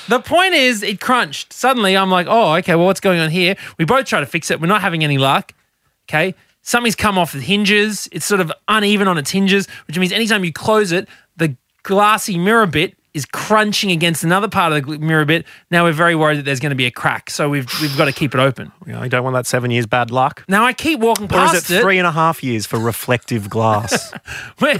The 0.07 0.19
point 0.21 0.53
is, 0.53 0.81
it 0.81 1.01
crunched. 1.01 1.51
Suddenly, 1.51 1.97
I'm 1.97 2.09
like, 2.09 2.27
oh, 2.29 2.53
okay, 2.55 2.75
well, 2.75 2.85
what's 2.85 3.01
going 3.01 3.19
on 3.19 3.29
here? 3.31 3.57
We 3.77 3.83
both 3.85 4.05
try 4.05 4.21
to 4.21 4.25
fix 4.25 4.49
it. 4.49 4.61
We're 4.61 4.67
not 4.67 4.81
having 4.81 5.03
any 5.03 5.17
luck. 5.17 5.51
Okay. 6.09 6.35
Something's 6.61 6.95
come 6.95 7.17
off 7.17 7.31
the 7.33 7.39
hinges. 7.39 8.09
It's 8.11 8.25
sort 8.25 8.41
of 8.41 8.51
uneven 8.67 9.07
on 9.07 9.17
its 9.17 9.29
hinges, 9.29 9.67
which 9.87 9.99
means 9.99 10.11
anytime 10.11 10.43
you 10.43 10.51
close 10.51 10.91
it, 10.91 11.07
the 11.37 11.55
glassy 11.83 12.37
mirror 12.37 12.65
bit 12.65 12.95
is 13.13 13.25
crunching 13.25 13.91
against 13.91 14.23
another 14.23 14.49
part 14.49 14.73
of 14.73 14.85
the 14.85 14.97
mirror 14.97 15.23
bit. 15.23 15.45
Now 15.71 15.85
we're 15.85 15.93
very 15.93 16.15
worried 16.15 16.39
that 16.39 16.43
there's 16.43 16.59
going 16.59 16.71
to 16.71 16.75
be 16.75 16.85
a 16.85 16.91
crack. 16.91 17.29
So 17.29 17.49
we've, 17.49 17.67
we've 17.81 17.95
got 17.97 18.05
to 18.05 18.11
keep 18.11 18.33
it 18.33 18.39
open. 18.39 18.71
You 18.85 18.93
know, 18.93 19.03
you 19.03 19.09
don't 19.09 19.23
want 19.23 19.35
that 19.35 19.47
seven 19.47 19.71
years 19.71 19.85
bad 19.85 20.11
luck. 20.11 20.43
Now 20.49 20.65
I 20.65 20.73
keep 20.73 20.99
walking 20.99 21.29
past 21.29 21.53
it. 21.53 21.55
Or 21.55 21.57
is 21.57 21.71
it 21.71 21.81
three 21.81 21.97
and 21.97 22.05
a 22.07 22.11
half 22.11 22.43
years 22.43 22.65
for 22.65 22.77
reflective 22.77 23.49
glass? 23.49 24.11
when, 24.59 24.79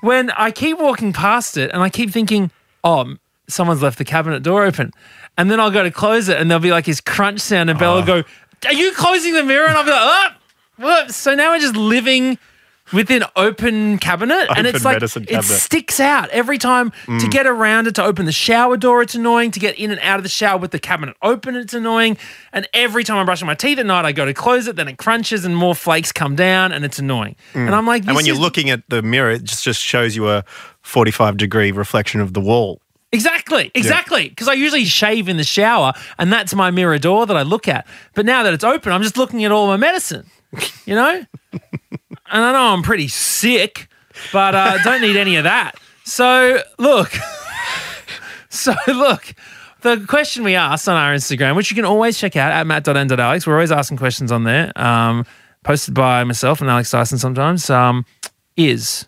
when 0.00 0.30
I 0.30 0.52
keep 0.52 0.78
walking 0.78 1.12
past 1.12 1.58
it 1.58 1.70
and 1.72 1.82
I 1.82 1.90
keep 1.90 2.10
thinking, 2.10 2.50
oh, 2.82 3.16
someone's 3.48 3.82
left 3.82 3.98
the 3.98 4.04
cabinet 4.04 4.42
door 4.42 4.64
open. 4.64 4.92
And 5.36 5.50
then 5.50 5.60
I'll 5.60 5.70
go 5.70 5.82
to 5.82 5.90
close 5.90 6.30
it 6.30 6.40
and 6.40 6.50
there'll 6.50 6.62
be 6.62 6.70
like 6.70 6.86
this 6.86 7.02
crunch 7.02 7.40
sound 7.40 7.68
and 7.68 7.78
Bella 7.78 7.96
will 7.96 8.06
go, 8.06 8.22
Are 8.64 8.72
you 8.72 8.92
closing 8.92 9.34
the 9.34 9.44
mirror? 9.44 9.66
And 9.66 9.76
I'll 9.76 9.84
be 9.84 9.90
like, 9.90 10.00
Oh, 10.00 10.28
what? 10.76 11.12
So 11.12 11.34
now 11.34 11.52
we're 11.52 11.60
just 11.60 11.76
living 11.76 12.38
with 12.92 13.10
an 13.10 13.24
open 13.34 13.98
cabinet 13.98 14.46
and 14.56 14.64
it's 14.64 14.84
like 14.84 15.02
it 15.02 15.10
cabinet. 15.10 15.42
sticks 15.42 15.98
out 15.98 16.28
every 16.30 16.56
time 16.56 16.90
to 16.90 17.10
mm. 17.10 17.30
get 17.32 17.44
around 17.44 17.88
it 17.88 17.96
to 17.96 18.04
open 18.04 18.26
the 18.26 18.32
shower 18.32 18.76
door 18.76 19.02
it's 19.02 19.16
annoying 19.16 19.50
to 19.50 19.58
get 19.58 19.76
in 19.76 19.90
and 19.90 19.98
out 20.02 20.18
of 20.18 20.22
the 20.22 20.28
shower 20.28 20.56
with 20.56 20.70
the 20.70 20.78
cabinet 20.78 21.16
open 21.20 21.56
it's 21.56 21.74
annoying 21.74 22.16
and 22.52 22.68
every 22.72 23.02
time 23.02 23.16
i'm 23.16 23.26
brushing 23.26 23.44
my 23.44 23.56
teeth 23.56 23.80
at 23.80 23.86
night 23.86 24.04
i 24.04 24.12
go 24.12 24.24
to 24.24 24.32
close 24.32 24.68
it 24.68 24.76
then 24.76 24.86
it 24.86 24.98
crunches 24.98 25.44
and 25.44 25.56
more 25.56 25.74
flakes 25.74 26.12
come 26.12 26.36
down 26.36 26.70
and 26.70 26.84
it's 26.84 27.00
annoying 27.00 27.34
mm. 27.54 27.66
and 27.66 27.74
i'm 27.74 27.88
like 27.88 28.06
and 28.06 28.14
when 28.14 28.24
you're 28.24 28.36
looking 28.36 28.70
at 28.70 28.88
the 28.88 29.02
mirror, 29.02 29.30
it 29.30 29.42
just, 29.42 29.64
just 29.64 29.80
shows 29.80 30.14
you 30.14 30.28
a 30.28 30.44
45 30.82 31.36
degree 31.36 31.72
reflection 31.72 32.20
of 32.20 32.32
the 32.32 32.40
wall. 32.40 32.80
Exactly, 33.12 33.70
exactly. 33.74 34.28
Because 34.28 34.48
I 34.48 34.52
usually 34.52 34.84
shave 34.84 35.28
in 35.28 35.36
the 35.36 35.44
shower, 35.44 35.92
and 36.18 36.32
that's 36.32 36.54
my 36.54 36.70
mirror 36.70 36.98
door 36.98 37.26
that 37.26 37.36
I 37.36 37.42
look 37.42 37.68
at. 37.68 37.86
But 38.14 38.26
now 38.26 38.42
that 38.42 38.52
it's 38.52 38.64
open, 38.64 38.92
I'm 38.92 39.02
just 39.02 39.16
looking 39.16 39.44
at 39.44 39.52
all 39.52 39.66
my 39.66 39.76
medicine. 39.76 40.28
You 40.86 40.94
know, 40.94 41.24
and 41.52 41.60
I 42.30 42.52
know 42.52 42.74
I'm 42.74 42.82
pretty 42.82 43.08
sick, 43.08 43.88
but 44.32 44.54
uh, 44.54 44.78
don't 44.84 45.00
need 45.00 45.16
any 45.16 45.36
of 45.36 45.44
that. 45.44 45.72
So 46.04 46.60
look, 46.78 47.12
So 48.56 48.74
look, 48.88 49.34
the 49.82 50.04
question 50.08 50.42
we 50.42 50.54
asked 50.54 50.88
on 50.88 50.96
our 50.96 51.14
Instagram, 51.14 51.56
which 51.56 51.70
you 51.70 51.74
can 51.74 51.84
always 51.84 52.18
check 52.18 52.36
out 52.36 52.52
at 52.52 52.66
matt.n.alex, 52.66 53.46
we're 53.46 53.52
always 53.54 53.70
asking 53.70 53.98
questions 53.98 54.32
on 54.32 54.44
there, 54.44 54.72
um, 54.76 55.26
posted 55.62 55.94
by 55.94 56.24
myself 56.24 56.60
and 56.60 56.70
Alex 56.70 56.90
Dyson 56.90 57.18
sometimes, 57.18 57.68
um, 57.68 58.06
is 58.56 59.06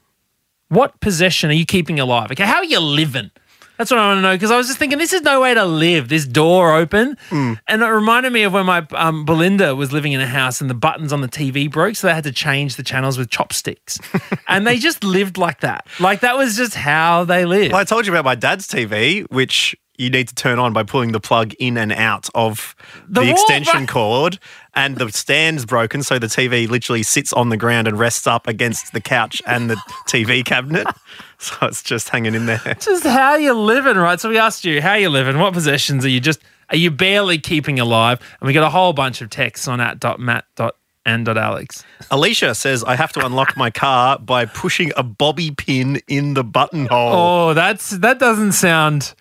what 0.69 1.01
possession 1.01 1.51
are 1.51 1.55
you 1.55 1.65
keeping 1.65 1.99
alive? 1.99 2.31
Okay, 2.31 2.45
how 2.45 2.57
are 2.57 2.65
you 2.65 2.79
living? 2.79 3.31
That's 3.79 3.93
what 3.93 4.01
I 4.01 4.09
want 4.09 4.19
to 4.19 4.23
know 4.23 4.35
because 4.35 4.51
I 4.51 4.57
was 4.57 4.67
just 4.67 4.79
thinking 4.79 4.99
this 4.99 5.13
is 5.13 5.23
no 5.23 5.41
way 5.41 5.55
to 5.55 5.65
live. 5.65 6.09
This 6.09 6.27
door 6.27 6.75
open, 6.75 7.17
and 7.31 7.83
it 7.83 7.87
reminded 7.87 8.33
me 8.33 8.43
of 8.43 8.53
when 8.53 8.67
my 8.67 8.85
um, 8.93 9.25
Belinda 9.25 9.75
was 9.77 9.93
living 9.93 10.13
in 10.13 10.21
a 10.21 10.27
house 10.27 10.61
and 10.61 10.69
the 10.69 10.75
buttons 10.75 11.13
on 11.13 11.21
the 11.21 11.29
TV 11.29 11.71
broke, 11.71 11.95
so 11.95 12.09
they 12.09 12.15
had 12.15 12.25
to 12.25 12.33
change 12.33 12.75
the 12.75 12.83
channels 12.83 13.17
with 13.17 13.31
chopsticks, 13.31 13.99
and 14.49 14.67
they 14.67 14.79
just 14.79 15.05
lived 15.05 15.39
like 15.39 15.61
that. 15.61 15.87
Like 16.01 16.21
that 16.21 16.37
was 16.37 16.57
just 16.57 16.75
how 16.75 17.23
they 17.25 17.45
lived. 17.45 17.73
Well, 17.73 17.81
I 17.81 17.85
told 17.85 18.05
you 18.07 18.13
about 18.13 18.25
my 18.25 18.35
dad's 18.35 18.67
TV, 18.67 19.31
which 19.31 19.77
you 19.99 20.09
need 20.11 20.29
to 20.29 20.35
turn 20.35 20.59
on 20.59 20.73
by 20.73 20.83
pulling 20.85 21.13
the 21.13 21.21
plug 21.21 21.53
in 21.59 21.77
and 21.77 21.93
out 21.93 22.29
of 22.35 22.75
The 23.09 23.21
the, 23.23 23.31
extension 23.31 23.81
right? 23.81 23.89
cord, 23.89 24.39
and 24.75 24.97
the 24.97 25.11
stand's 25.13 25.67
broken, 25.67 26.03
so 26.03 26.19
the 26.19 26.29
TV 26.29 26.69
literally 26.69 27.03
sits 27.03 27.33
on 27.33 27.49
the 27.51 27.57
ground 27.57 27.87
and 27.89 27.99
rests 27.99 28.27
up 28.27 28.47
against 28.47 28.93
the 28.93 29.01
couch 29.01 29.43
and 29.47 29.69
the 29.69 29.77
TV 30.09 30.45
cabinet. 30.45 30.87
So 31.41 31.55
it's 31.69 31.85
just 31.85 32.09
hanging 32.09 32.35
in 32.35 32.47
there. 32.47 32.59
just 32.81 33.05
how 33.05 33.37
you 33.37 33.53
living, 33.53 33.97
right? 33.97 34.19
So 34.19 34.29
we 34.29 34.39
asked 34.39 34.65
you 34.65 34.83
how 34.83 34.95
you 34.95 35.09
living. 35.09 35.39
What 35.39 35.53
possessions 35.55 36.05
are 36.05 36.09
you 36.09 36.19
just 36.19 36.41
are 36.69 36.77
you 36.77 36.91
barely 36.91 37.39
keeping 37.39 37.79
alive? 37.79 38.19
And 38.41 38.49
we 38.49 38.53
got 38.53 38.65
a 38.67 38.71
whole 38.71 38.93
bunch 38.93 39.21
of 39.21 39.31
texts 39.31 39.69
on 39.69 39.81
at 39.81 40.01
dot 40.01 40.19
matt 40.19 40.47
dot 40.57 40.75
and 41.07 41.25
dot 41.25 41.39
alex. 41.39 41.85
Alicia 42.11 42.57
says, 42.57 42.83
I 42.83 42.97
have 42.97 43.13
to 43.13 43.25
unlock 43.25 43.57
my 43.57 43.71
car 43.71 44.19
by 44.19 44.47
pushing 44.47 44.91
a 44.97 45.05
bobby 45.05 45.53
pin 45.53 46.01
in 46.09 46.35
the 46.35 46.43
buttonhole. 46.43 47.13
Oh, 47.51 47.55
that's 47.55 47.91
that 47.91 48.19
doesn't 48.19 48.53
sound, 48.53 49.15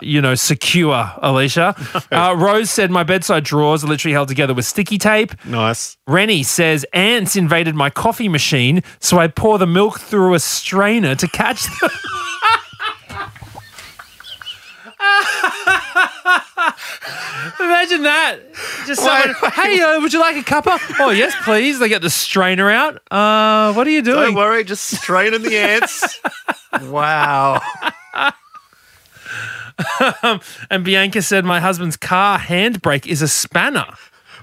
you 0.00 0.20
know, 0.20 0.34
secure, 0.34 1.12
Alicia. 1.22 1.74
Uh, 2.10 2.34
Rose 2.36 2.70
said 2.70 2.90
my 2.90 3.02
bedside 3.04 3.44
drawers 3.44 3.84
are 3.84 3.86
literally 3.86 4.12
held 4.12 4.28
together 4.28 4.52
with 4.52 4.64
sticky 4.64 4.98
tape. 4.98 5.32
Nice. 5.44 5.96
Rennie 6.06 6.42
says 6.42 6.84
ants 6.92 7.36
invaded 7.36 7.74
my 7.74 7.88
coffee 7.88 8.28
machine, 8.28 8.82
so 8.98 9.18
I 9.18 9.28
pour 9.28 9.58
the 9.58 9.66
milk 9.66 10.00
through 10.00 10.34
a 10.34 10.40
strainer 10.40 11.14
to 11.14 11.28
catch 11.28 11.62
them. 11.80 11.90
Imagine 17.60 18.02
that. 18.02 18.38
Just 18.86 19.02
someone, 19.02 19.34
hey, 19.52 19.80
uh, 19.80 20.00
would 20.00 20.12
you 20.12 20.20
like 20.20 20.36
a 20.36 20.42
cuppa? 20.42 20.78
Oh, 20.98 21.10
yes, 21.10 21.34
please. 21.44 21.78
They 21.78 21.88
get 21.88 22.02
the 22.02 22.10
strainer 22.10 22.70
out. 22.70 23.00
Uh, 23.10 23.72
what 23.72 23.86
are 23.86 23.90
you 23.90 24.02
doing? 24.02 24.16
Don't 24.16 24.34
worry, 24.34 24.64
just 24.64 24.84
straining 24.84 25.42
the 25.42 25.56
ants. 25.56 26.20
wow. 26.82 27.60
Um, 30.22 30.40
and 30.70 30.84
Bianca 30.84 31.22
said 31.22 31.44
my 31.44 31.60
husband's 31.60 31.96
car 31.96 32.38
handbrake 32.38 33.06
is 33.06 33.22
a 33.22 33.28
spanner. 33.28 33.86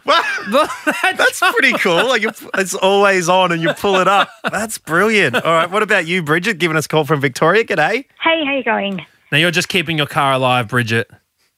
Well, 0.06 0.70
That's 1.18 1.40
pretty 1.52 1.74
cool. 1.80 2.08
Like 2.08 2.24
it's 2.24 2.74
always 2.76 3.28
on, 3.28 3.52
and 3.52 3.62
you 3.62 3.74
pull 3.74 3.96
it 3.98 4.08
up. 4.08 4.30
That's 4.50 4.78
brilliant. 4.78 5.36
All 5.36 5.42
right, 5.54 5.70
what 5.70 5.84
about 5.84 6.08
you, 6.08 6.24
Bridget? 6.24 6.60
Giving 6.60 6.78
us 6.78 6.86
a 6.86 6.88
call 6.88 7.04
from 7.04 7.20
Victoria. 7.20 7.66
G'day. 7.66 8.06
Hey, 8.24 8.46
how 8.46 8.56
you 8.56 8.64
going? 8.64 9.06
Now 9.34 9.38
you're 9.40 9.52
just 9.52 9.68
keeping 9.68 9.98
your 9.98 10.08
car 10.08 10.32
alive, 10.32 10.70
Bridget. 10.70 11.12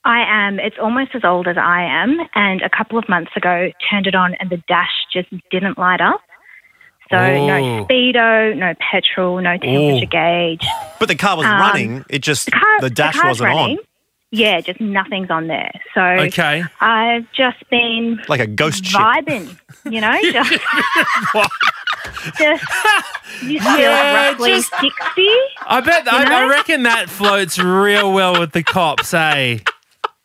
I 0.04 0.22
am. 0.28 0.60
It's 0.60 0.78
almost 0.82 1.12
as 1.14 1.24
old 1.24 1.48
as 1.48 1.58
I 1.60 1.84
am, 1.84 2.18
and 2.34 2.64
a 2.64 2.70
couple 2.76 2.98
of 2.98 3.08
months 3.08 3.30
ago, 3.36 3.70
turned 3.88 4.08
it 4.08 4.16
on, 4.16 4.34
and 4.40 4.50
the 4.50 4.58
dash 4.68 4.90
just 5.14 5.28
didn't 5.52 5.78
light 5.78 6.02
up. 6.02 6.22
So 7.12 7.18
Oh. 7.18 7.48
no 7.48 7.86
speedo, 7.86 8.58
no 8.58 8.74
petrol, 8.80 9.40
no 9.42 9.58
temperature 9.58 10.08
gauge. 10.08 10.66
But 11.00 11.08
the 11.08 11.16
car 11.16 11.38
was 11.38 11.46
Um, 11.46 11.60
running. 11.60 12.06
It 12.10 12.20
just 12.20 12.46
The 12.46 12.52
car, 12.52 12.82
the 12.82 12.90
dash 12.90 13.16
car's 13.16 13.40
wasn't 13.40 13.56
running. 13.56 13.78
on. 13.80 13.84
Yeah, 14.32 14.62
just 14.62 14.80
nothing's 14.80 15.32
on 15.32 15.48
there. 15.48 15.72
So 15.96 16.02
Okay. 16.02 16.64
I've 16.82 17.26
just 17.32 17.58
been 17.72 18.22
Like 18.28 18.40
a 18.42 18.46
ghost 18.48 18.86
ship. 18.86 19.02
you 19.90 20.02
know, 20.02 20.16
just, 20.22 20.52
just 22.38 22.64
you 23.44 23.60
feel 23.62 23.78
Yeah, 23.80 24.30
roughly 24.30 24.52
just- 24.52 24.70
sixty. 24.80 25.30
I 25.66 25.82
bet 25.82 26.08
I. 26.12 26.44
I 26.44 26.48
reckon 26.48 26.84
that 26.84 27.10
floats 27.10 27.58
real 27.60 28.12
well 28.14 28.40
with 28.40 28.52
the 28.52 28.64
cops, 28.64 29.14
eh? 29.14 29.60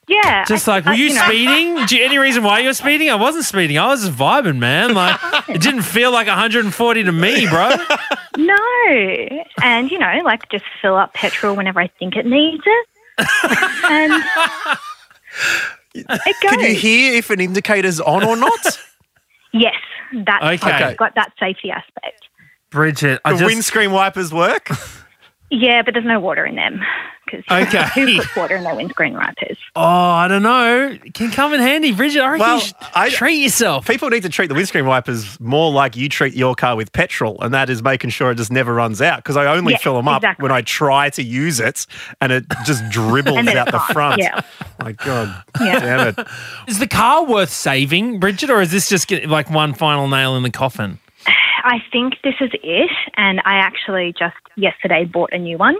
Yeah, 0.08 0.44
Just 0.44 0.68
I- 0.68 0.72
like, 0.76 0.84
were 0.84 0.92
I- 0.92 0.94
you 0.94 1.14
know, 1.14 1.24
speeding? 1.26 1.86
Do 1.86 1.96
you, 1.96 2.04
any 2.04 2.18
reason 2.18 2.42
why 2.42 2.60
you 2.60 2.68
were 2.68 2.74
speeding? 2.74 3.10
I 3.10 3.14
wasn't 3.14 3.44
speeding. 3.44 3.78
I 3.78 3.86
was 3.88 4.04
just 4.04 4.16
vibing, 4.18 4.58
man. 4.58 4.94
Like 4.94 5.18
it 5.48 5.60
didn't 5.62 5.82
feel 5.82 6.10
like 6.12 6.26
140 6.26 7.02
to 7.04 7.12
me, 7.12 7.46
bro. 7.48 7.70
No, 8.36 8.56
and 9.62 9.90
you 9.90 9.98
know, 9.98 10.20
like 10.24 10.48
just 10.50 10.64
fill 10.82 10.96
up 10.96 11.14
petrol 11.14 11.56
whenever 11.56 11.80
I 11.80 11.88
think 11.98 12.16
it 12.16 12.26
needs 12.26 12.62
it, 12.66 12.86
and 13.84 14.12
it 15.94 16.36
goes. 16.42 16.50
Can 16.50 16.60
you 16.60 16.74
hear 16.74 17.14
if 17.14 17.30
an 17.30 17.40
indicator's 17.40 18.00
on 18.00 18.24
or 18.24 18.36
not? 18.36 18.80
Yes, 19.56 19.76
that's 20.26 20.42
Okay. 20.64 20.88
it's 20.90 20.98
got 20.98 21.14
that 21.14 21.30
safety 21.38 21.70
aspect. 21.70 22.22
Bridget, 22.70 23.20
I 23.24 23.34
the 23.34 23.38
just 23.38 23.46
windscreen 23.46 23.92
wipers 23.92 24.34
work. 24.34 24.68
Yeah, 25.50 25.82
but 25.82 25.94
there's 25.94 26.06
no 26.06 26.18
water 26.20 26.44
in 26.44 26.56
them 26.56 26.80
because 27.26 27.44
Okay. 27.68 27.86
who 27.94 28.16
puts 28.18 28.34
water 28.34 28.56
in 28.56 28.64
their 28.64 28.74
windscreen 28.74 29.14
wipers? 29.14 29.56
oh, 29.76 29.82
I 29.82 30.26
don't 30.26 30.42
know. 30.42 30.98
Can 31.12 31.30
come 31.30 31.52
in 31.54 31.60
handy, 31.60 31.92
Bridget. 31.92 32.20
I 32.22 32.30
reckon 32.32 32.40
Well, 32.40 32.54
you 32.56 32.60
should 32.62 32.76
I- 32.94 33.10
treat 33.10 33.36
yourself. 33.42 33.86
People 33.86 34.08
need 34.10 34.22
to 34.24 34.28
treat 34.28 34.48
the 34.48 34.54
windscreen 34.54 34.86
wipers 34.86 35.38
more 35.40 35.70
like 35.70 35.96
you 35.96 36.08
treat 36.08 36.34
your 36.34 36.54
car 36.54 36.74
with 36.76 36.92
petrol, 36.92 37.40
and 37.40 37.52
that 37.54 37.70
is 37.70 37.82
making 37.82 38.10
sure 38.10 38.30
it 38.32 38.36
just 38.36 38.50
never 38.50 38.74
runs 38.74 39.00
out. 39.00 39.18
Because 39.18 39.36
I 39.36 39.46
only 39.46 39.72
Yes, 39.74 39.82
fill 39.82 39.94
them 39.96 40.08
up 40.08 40.22
exactly. 40.22 40.42
when 40.42 40.50
I 40.52 40.62
try 40.62 41.10
to 41.10 41.22
use 41.22 41.60
it, 41.60 41.86
and 42.20 42.32
it 42.32 42.46
just 42.64 42.88
dribbles 42.90 43.46
out 43.48 43.70
the 43.70 43.78
front. 43.92 44.20
yeah. 44.20 44.40
My 44.80 44.92
God, 44.92 45.42
Yeah. 45.60 45.78
damn 45.80 46.08
it! 46.08 46.26
Is 46.66 46.78
the 46.78 46.88
car 46.88 47.24
worth 47.24 47.50
saving, 47.50 48.18
Bridget, 48.18 48.50
or 48.50 48.60
is 48.60 48.70
this 48.72 48.88
just 48.88 49.10
like 49.26 49.50
one 49.50 49.72
final 49.74 50.08
nail 50.08 50.36
in 50.36 50.42
the 50.42 50.50
coffin? 50.50 50.98
I 51.64 51.78
think 51.90 52.14
this 52.22 52.34
is 52.40 52.50
it, 52.62 52.90
and 53.16 53.40
I 53.44 53.54
actually 53.56 54.14
just 54.16 54.36
yesterday 54.56 55.04
bought 55.04 55.32
a 55.32 55.38
new 55.38 55.58
one. 55.58 55.76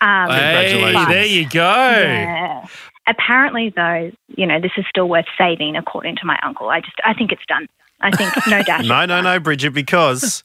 Um, 0.00 0.30
Hey, 0.30 0.70
Congratulations. 0.72 1.06
there 1.08 1.26
you 1.26 1.48
go. 1.48 1.60
Yeah. 1.60 2.66
Apparently, 3.06 3.72
though, 3.74 4.10
you 4.36 4.46
know, 4.46 4.60
this 4.60 4.72
is 4.76 4.84
still 4.88 5.08
worth 5.08 5.26
saving, 5.36 5.76
according 5.76 6.16
to 6.16 6.24
my 6.24 6.38
uncle. 6.42 6.68
I 6.70 6.80
just, 6.80 6.94
I 7.04 7.14
think 7.14 7.30
it's 7.32 7.44
done. 7.46 7.68
I 8.00 8.10
think 8.10 8.32
no 8.48 8.62
dash. 8.66 8.86
No, 8.86 9.04
no, 9.06 9.20
no, 9.20 9.38
Bridget, 9.38 9.70
because 9.74 10.42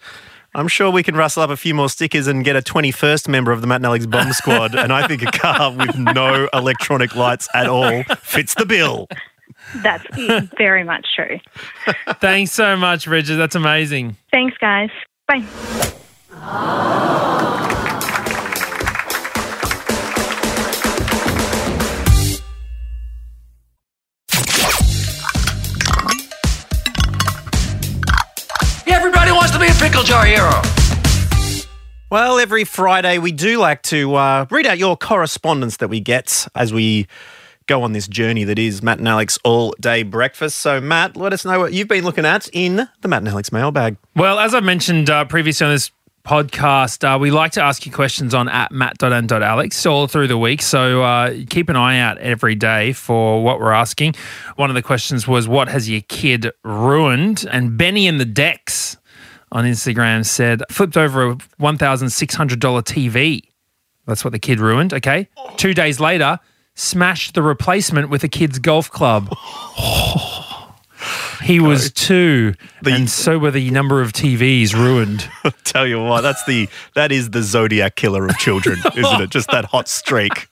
I'm 0.55 0.67
sure 0.67 0.89
we 0.91 1.03
can 1.03 1.15
rustle 1.15 1.43
up 1.43 1.49
a 1.49 1.57
few 1.57 1.73
more 1.73 1.87
stickers 1.89 2.27
and 2.27 2.43
get 2.43 2.55
a 2.55 2.61
21st 2.61 3.27
member 3.27 3.51
of 3.51 3.61
the 3.61 3.67
Matt 3.67 3.77
and 3.77 3.85
Alex 3.85 4.05
Bomb 4.05 4.33
Squad. 4.33 4.75
and 4.75 4.91
I 4.91 5.07
think 5.07 5.21
a 5.23 5.31
car 5.31 5.71
with 5.71 5.97
no 5.97 6.49
electronic 6.53 7.15
lights 7.15 7.47
at 7.53 7.67
all 7.67 8.03
fits 8.21 8.53
the 8.55 8.65
bill. 8.65 9.07
That's 9.75 10.05
very 10.57 10.83
much 10.83 11.05
true. 11.15 11.39
Thanks 12.19 12.51
so 12.51 12.75
much, 12.75 13.05
Bridget. 13.05 13.35
That's 13.35 13.55
amazing. 13.55 14.17
Thanks, 14.31 14.57
guys. 14.59 14.89
Bye. 15.27 15.43
Everybody 28.87 29.31
wants 29.31 29.51
to 29.51 29.59
be 29.59 29.67
a 29.67 29.73
pickle 29.73 30.03
jar 30.03 30.25
hero. 30.25 30.61
Well, 32.09 32.39
every 32.39 32.63
Friday 32.63 33.17
we 33.17 33.33
do 33.33 33.57
like 33.57 33.81
to 33.83 34.15
uh, 34.15 34.45
read 34.49 34.65
out 34.65 34.77
your 34.77 34.95
correspondence 34.95 35.77
that 35.77 35.89
we 35.89 35.99
get 35.99 36.47
as 36.55 36.73
we 36.73 37.07
go 37.67 37.83
on 37.83 37.91
this 37.91 38.07
journey 38.07 38.43
that 38.45 38.57
is 38.57 38.81
Matt 38.81 38.99
and 38.99 39.07
Alex 39.07 39.37
all 39.43 39.75
day 39.79 40.03
breakfast. 40.03 40.59
So, 40.59 40.81
Matt, 40.81 41.15
let 41.15 41.33
us 41.33 41.45
know 41.45 41.59
what 41.59 41.73
you've 41.73 41.87
been 41.87 42.03
looking 42.03 42.25
at 42.25 42.49
in 42.53 42.87
the 43.01 43.07
Matt 43.07 43.19
and 43.19 43.29
Alex 43.29 43.51
mailbag. 43.51 43.97
Well, 44.15 44.39
as 44.39 44.53
I 44.55 44.61
mentioned 44.61 45.09
uh, 45.09 45.25
previously 45.25 45.65
on 45.65 45.73
this 45.73 45.91
podcast, 46.25 47.03
uh, 47.03 47.17
we 47.17 47.31
like 47.31 47.53
to 47.53 47.61
ask 47.61 47.85
you 47.85 47.91
questions 47.91 48.33
on 48.33 48.49
at 48.49 48.71
matt.n.alex 48.71 49.85
all 49.85 50.07
through 50.07 50.27
the 50.27 50.37
week. 50.37 50.61
So 50.61 51.03
uh, 51.03 51.35
keep 51.49 51.69
an 51.69 51.75
eye 51.75 51.99
out 51.99 52.17
every 52.17 52.55
day 52.55 52.93
for 52.93 53.43
what 53.43 53.59
we're 53.59 53.71
asking. 53.71 54.15
One 54.55 54.69
of 54.69 54.75
the 54.75 54.81
questions 54.81 55.27
was, 55.27 55.47
What 55.47 55.69
has 55.69 55.89
your 55.89 56.01
kid 56.01 56.51
ruined? 56.63 57.45
And 57.51 57.77
Benny 57.77 58.07
in 58.07 58.17
the 58.17 58.25
Decks 58.25 58.97
on 59.51 59.65
Instagram 59.65 60.25
said, 60.25 60.63
Flipped 60.69 60.97
over 60.97 61.31
a 61.31 61.35
$1,600 61.35 62.57
TV. 62.83 63.41
That's 64.05 64.23
what 64.23 64.31
the 64.31 64.39
kid 64.39 64.59
ruined. 64.59 64.93
Okay. 64.93 65.27
Two 65.57 65.73
days 65.73 65.99
later, 65.99 66.39
smashed 66.77 67.33
the 67.33 67.41
replacement 67.43 68.09
with 68.09 68.23
a 68.23 68.29
kid's 68.29 68.59
golf 68.59 68.89
club. 68.89 69.35
He 71.43 71.59
was 71.59 71.91
two, 71.93 72.55
and 72.85 73.07
so 73.09 73.37
were 73.37 73.51
the 73.51 73.69
number 73.69 74.01
of 74.01 74.11
TVs 74.11 74.73
ruined. 74.73 75.29
Tell 75.63 75.85
you 75.87 76.03
what, 76.03 76.21
that's 76.21 76.43
the 76.45 76.67
that 76.95 77.11
is 77.11 77.29
the 77.29 77.43
Zodiac 77.43 77.95
killer 77.95 78.25
of 78.25 78.35
children, 78.37 78.79
isn't 78.97 79.21
it? 79.21 79.29
Just 79.29 79.49
that 79.51 79.65
hot 79.65 79.87
streak. 79.87 80.47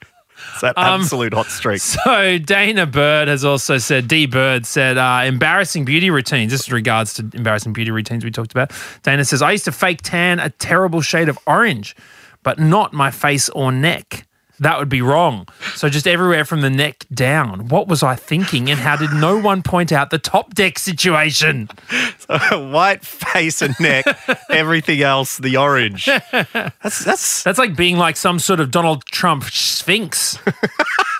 It's 0.51 0.61
that 0.61 0.77
Um, 0.77 1.01
absolute 1.01 1.33
hot 1.33 1.47
streak. 1.47 1.81
So 1.81 2.37
Dana 2.37 2.85
Bird 2.85 3.27
has 3.27 3.43
also 3.43 3.77
said, 3.79 4.07
D 4.07 4.25
Bird 4.27 4.65
said, 4.65 4.97
uh, 4.97 5.23
embarrassing 5.25 5.83
beauty 5.83 6.11
routines. 6.11 6.51
This 6.51 6.61
is 6.61 6.71
regards 6.71 7.15
to 7.15 7.27
embarrassing 7.33 7.73
beauty 7.73 7.91
routines 7.91 8.23
we 8.23 8.31
talked 8.31 8.51
about. 8.51 8.71
Dana 9.03 9.25
says, 9.25 9.41
I 9.41 9.51
used 9.51 9.65
to 9.65 9.71
fake 9.73 9.99
tan 10.03 10.39
a 10.39 10.51
terrible 10.51 11.01
shade 11.01 11.27
of 11.27 11.37
orange, 11.47 11.95
but 12.43 12.59
not 12.59 12.93
my 12.93 13.09
face 13.11 13.49
or 13.49 13.71
neck. 13.71 14.27
That 14.59 14.79
would 14.79 14.89
be 14.89 15.01
wrong. 15.01 15.47
So 15.75 15.89
just 15.89 16.07
everywhere 16.07 16.45
from 16.45 16.61
the 16.61 16.69
neck 16.69 17.05
down. 17.13 17.67
What 17.67 17.87
was 17.87 18.03
I 18.03 18.15
thinking? 18.15 18.69
And 18.69 18.79
how 18.79 18.95
did 18.95 19.11
no 19.13 19.37
one 19.39 19.61
point 19.63 19.91
out 19.91 20.09
the 20.09 20.17
top 20.17 20.53
deck 20.53 20.79
situation? 20.79 21.69
White 22.51 23.05
face 23.05 23.61
and 23.61 23.75
neck, 23.79 24.05
everything 24.49 25.01
else 25.01 25.37
the 25.37 25.57
orange. 25.57 26.05
That's 26.31 27.03
that's 27.03 27.43
That's 27.43 27.59
like 27.59 27.75
being 27.75 27.97
like 27.97 28.15
some 28.17 28.39
sort 28.39 28.59
of 28.59 28.71
Donald 28.71 29.05
Trump 29.05 29.43
sphinx. 29.45 30.37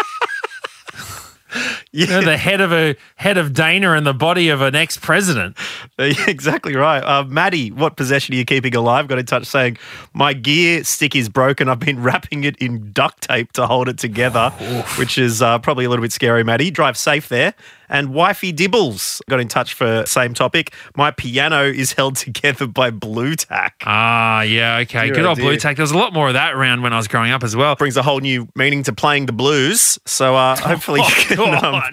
You 2.06 2.08
know, 2.08 2.22
the 2.22 2.36
head 2.36 2.60
of 2.60 2.74
a 2.74 2.98
head 3.16 3.38
of 3.38 3.54
Dana 3.54 3.94
and 3.94 4.06
the 4.06 4.14
body 4.14 4.50
of 4.50 4.60
an 4.60 4.75
ex 4.75 4.98
president. 4.98 5.56
exactly 5.98 6.75
right. 6.75 7.00
Uh, 7.02 7.24
Maddie, 7.24 7.72
what 7.72 7.96
possession 7.96 8.36
are 8.36 8.38
you 8.38 8.44
keeping 8.44 8.75
alive? 8.75 9.08
Got 9.08 9.18
in 9.20 9.25
touch 9.25 9.46
saying 9.46 9.78
my 10.14 10.34
gear 10.34 10.84
stick 10.84 11.16
is 11.16 11.30
broken. 11.30 11.70
I've 11.70 11.80
been 11.80 12.04
wrapping 12.04 12.44
it 12.44 12.58
in 12.58 12.92
duct 12.92 13.22
tape 13.22 13.54
to 13.54 13.66
hold 13.66 13.88
it 13.88 13.98
together, 13.98 14.50
which 14.98 15.18
is 15.18 15.42
uh, 15.42 15.58
probably 15.60 15.86
a 15.86 15.90
little 15.90 16.04
bit 16.04 16.12
scary. 16.12 16.44
Maddie, 16.44 16.70
drive 16.70 16.98
safe 16.98 17.30
there. 17.30 17.54
And 17.88 18.16
wifey 18.16 18.52
Dibbles 18.52 19.22
got 19.30 19.40
in 19.40 19.48
touch 19.48 19.75
for 19.75 20.04
same 20.08 20.34
topic. 20.34 20.74
My 20.98 21.12
piano 21.12 21.64
is 21.66 21.94
held 21.94 22.16
together 22.16 22.66
by 22.66 22.90
Blu 22.90 23.36
Tack. 23.36 23.84
Ah, 23.86 24.42
yeah, 24.42 24.78
okay. 24.78 25.06
Dear 25.06 25.14
Good 25.16 25.25
oh 25.25 25.30
old 25.30 25.38
Blu 25.38 25.56
Tack. 25.58 25.75
There 25.75 25.84
was 25.84 25.92
a 25.92 25.98
lot 25.98 26.12
more 26.12 26.28
of 26.30 26.34
that 26.34 26.56
around 26.56 26.82
when 26.82 26.94
I 26.94 26.98
was 26.98 27.08
growing 27.08 27.32
up 27.32 27.44
as 27.44 27.56
well. 27.56 27.75
Brings 27.75 27.96
a 27.96 28.02
whole 28.02 28.20
new 28.20 28.48
meaning 28.56 28.82
to 28.84 28.94
playing 28.94 29.28
the 29.28 29.34
blues. 29.34 30.00
So 30.06 30.36
uh, 30.36 30.56
hopefully 30.56 31.02
Oh, 31.04 31.08
you 31.30 31.36
can 31.36 31.64
um. 31.64 31.84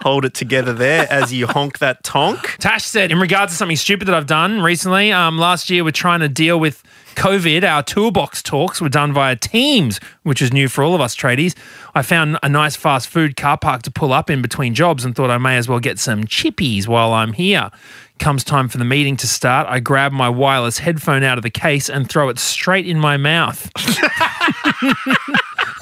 Hold 0.00 0.24
it 0.24 0.34
together 0.34 0.72
there 0.72 1.10
as 1.10 1.32
you 1.32 1.46
honk 1.46 1.78
that 1.78 2.02
tonk. 2.04 2.56
Tash 2.58 2.84
said, 2.84 3.10
in 3.10 3.18
regards 3.18 3.52
to 3.52 3.56
something 3.56 3.76
stupid 3.76 4.06
that 4.08 4.14
I've 4.14 4.26
done 4.26 4.60
recently, 4.60 5.12
um, 5.12 5.38
last 5.38 5.70
year 5.70 5.84
we're 5.84 5.90
trying 5.90 6.20
to 6.20 6.28
deal 6.28 6.58
with 6.58 6.82
COVID. 7.16 7.64
Our 7.64 7.82
toolbox 7.82 8.42
talks 8.42 8.80
were 8.80 8.88
done 8.88 9.12
via 9.12 9.34
Teams, 9.34 9.98
which 10.22 10.40
is 10.40 10.52
new 10.52 10.68
for 10.68 10.84
all 10.84 10.94
of 10.94 11.00
us 11.00 11.16
tradies. 11.16 11.56
I 11.94 12.02
found 12.02 12.38
a 12.42 12.48
nice 12.48 12.76
fast 12.76 13.08
food 13.08 13.36
car 13.36 13.58
park 13.58 13.82
to 13.82 13.90
pull 13.90 14.12
up 14.12 14.30
in 14.30 14.40
between 14.40 14.74
jobs 14.74 15.04
and 15.04 15.16
thought 15.16 15.30
I 15.30 15.38
may 15.38 15.56
as 15.56 15.68
well 15.68 15.80
get 15.80 15.98
some 15.98 16.24
chippies 16.24 16.86
while 16.86 17.12
I'm 17.12 17.32
here. 17.32 17.70
Comes 18.20 18.44
time 18.44 18.68
for 18.68 18.78
the 18.78 18.84
meeting 18.84 19.16
to 19.16 19.26
start. 19.26 19.66
I 19.68 19.80
grab 19.80 20.12
my 20.12 20.28
wireless 20.28 20.78
headphone 20.78 21.24
out 21.24 21.38
of 21.38 21.42
the 21.42 21.50
case 21.50 21.88
and 21.88 22.08
throw 22.08 22.28
it 22.28 22.38
straight 22.38 22.86
in 22.86 23.00
my 23.00 23.16
mouth. 23.16 23.68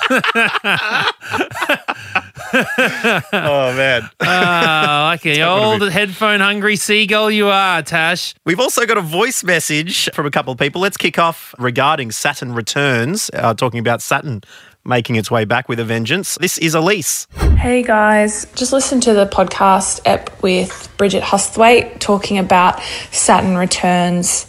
Oh, 3.33 3.73
man. 3.77 4.09
Ah, 4.21 5.09
like 5.11 5.27
a 5.27 5.43
old 5.43 5.89
headphone 5.91 6.41
hungry 6.41 6.77
seagull 6.77 7.31
you 7.31 7.49
are, 7.49 7.83
Tash. 7.83 8.35
We've 8.45 8.61
also 8.61 8.87
got 8.87 8.99
a 8.99 9.03
voice 9.03 9.45
message 9.45 10.11
from 10.13 10.27
a 10.27 10.31
couple 10.31 10.53
of 10.53 10.59
people. 10.59 10.81
Let's 10.81 10.97
kick 10.97 11.19
off 11.19 11.55
regarding 11.59 12.11
Saturn 12.11 12.53
Returns, 12.53 13.31
uh, 13.35 13.55
talking 13.55 13.81
about 13.81 14.03
Saturn 14.03 14.43
making 14.87 15.17
its 15.17 15.31
way 15.31 15.45
back 15.45 15.69
with 15.69 15.81
a 15.81 15.85
vengeance. 15.85 16.39
This 16.41 16.59
is 16.59 16.75
Elise. 16.75 17.27
Hey 17.57 17.83
guys, 17.83 18.47
just 18.55 18.73
listened 18.73 19.03
to 19.05 19.15
the 19.15 19.27
podcast 19.27 20.01
ep 20.05 20.43
with 20.43 20.93
Bridget 20.97 21.23
Hustwaite 21.23 21.99
talking 21.99 22.39
about 22.39 22.81
Saturn 23.11 23.57
returns 23.57 24.47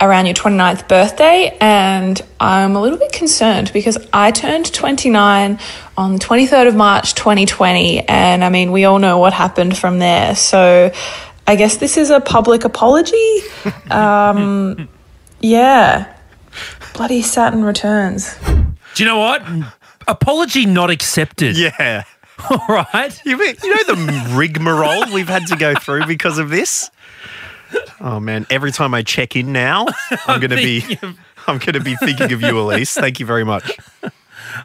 around 0.00 0.26
your 0.26 0.34
29th 0.34 0.88
birthday, 0.88 1.56
and 1.60 2.20
I'm 2.38 2.76
a 2.76 2.80
little 2.80 2.98
bit 2.98 3.12
concerned 3.12 3.70
because 3.72 3.96
I 4.12 4.30
turned 4.30 4.72
29 4.72 5.58
on 5.96 6.12
the 6.12 6.18
23rd 6.18 6.68
of 6.68 6.74
March 6.76 7.14
2020, 7.14 8.06
and 8.08 8.44
I 8.44 8.48
mean, 8.50 8.72
we 8.72 8.84
all 8.84 8.98
know 8.98 9.18
what 9.18 9.32
happened 9.32 9.76
from 9.76 9.98
there. 9.98 10.34
So 10.36 10.90
I 11.46 11.56
guess 11.56 11.78
this 11.78 11.96
is 11.96 12.10
a 12.10 12.20
public 12.20 12.64
apology. 12.64 13.38
Um, 13.90 14.88
yeah. 15.40 16.14
Bloody 16.94 17.22
Saturn 17.22 17.62
returns. 17.64 18.34
Do 18.44 19.02
you 19.02 19.04
know 19.06 19.18
what? 19.18 19.42
Apology 20.08 20.66
not 20.66 20.90
accepted. 20.90 21.56
Yeah. 21.56 22.04
All 22.50 22.64
right. 22.68 23.18
You, 23.24 23.36
mean- 23.38 23.56
you 23.62 23.74
know 23.74 23.94
the 23.94 24.30
rigmarole 24.34 25.12
we've 25.12 25.28
had 25.28 25.46
to 25.48 25.56
go 25.56 25.74
through 25.74 26.06
because 26.06 26.38
of 26.38 26.48
this? 26.50 26.90
Oh 28.00 28.20
man, 28.20 28.46
every 28.50 28.72
time 28.72 28.94
I 28.94 29.02
check 29.02 29.36
in 29.36 29.52
now, 29.52 29.86
I'm 30.26 30.40
going 30.40 30.50
to 30.50 30.56
be 30.56 30.98
I'm 31.46 31.58
going 31.58 31.74
to 31.74 31.80
be 31.80 31.96
thinking 31.96 32.32
of 32.32 32.42
you, 32.42 32.58
Elise. 32.58 32.94
Thank 32.94 33.20
you 33.20 33.26
very 33.26 33.44
much. 33.44 33.78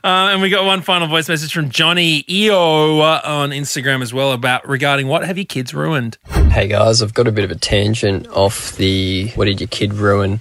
Uh, 0.03 0.29
and 0.31 0.41
we 0.41 0.49
got 0.49 0.65
one 0.65 0.81
final 0.81 1.07
voice 1.07 1.27
message 1.27 1.53
from 1.53 1.69
Johnny 1.69 2.23
EO 2.29 2.99
uh, 2.99 3.21
on 3.23 3.51
Instagram 3.51 4.01
as 4.01 4.13
well 4.13 4.31
about 4.31 4.67
regarding 4.67 5.07
what 5.07 5.25
have 5.25 5.37
your 5.37 5.45
kids 5.45 5.73
ruined? 5.73 6.17
Hey 6.51 6.67
guys, 6.67 7.01
I've 7.01 7.13
got 7.13 7.27
a 7.27 7.31
bit 7.31 7.43
of 7.43 7.51
a 7.51 7.55
tangent 7.55 8.27
off 8.29 8.75
the 8.77 9.29
what 9.35 9.45
did 9.45 9.59
your 9.59 9.67
kid 9.67 9.93
ruin 9.93 10.39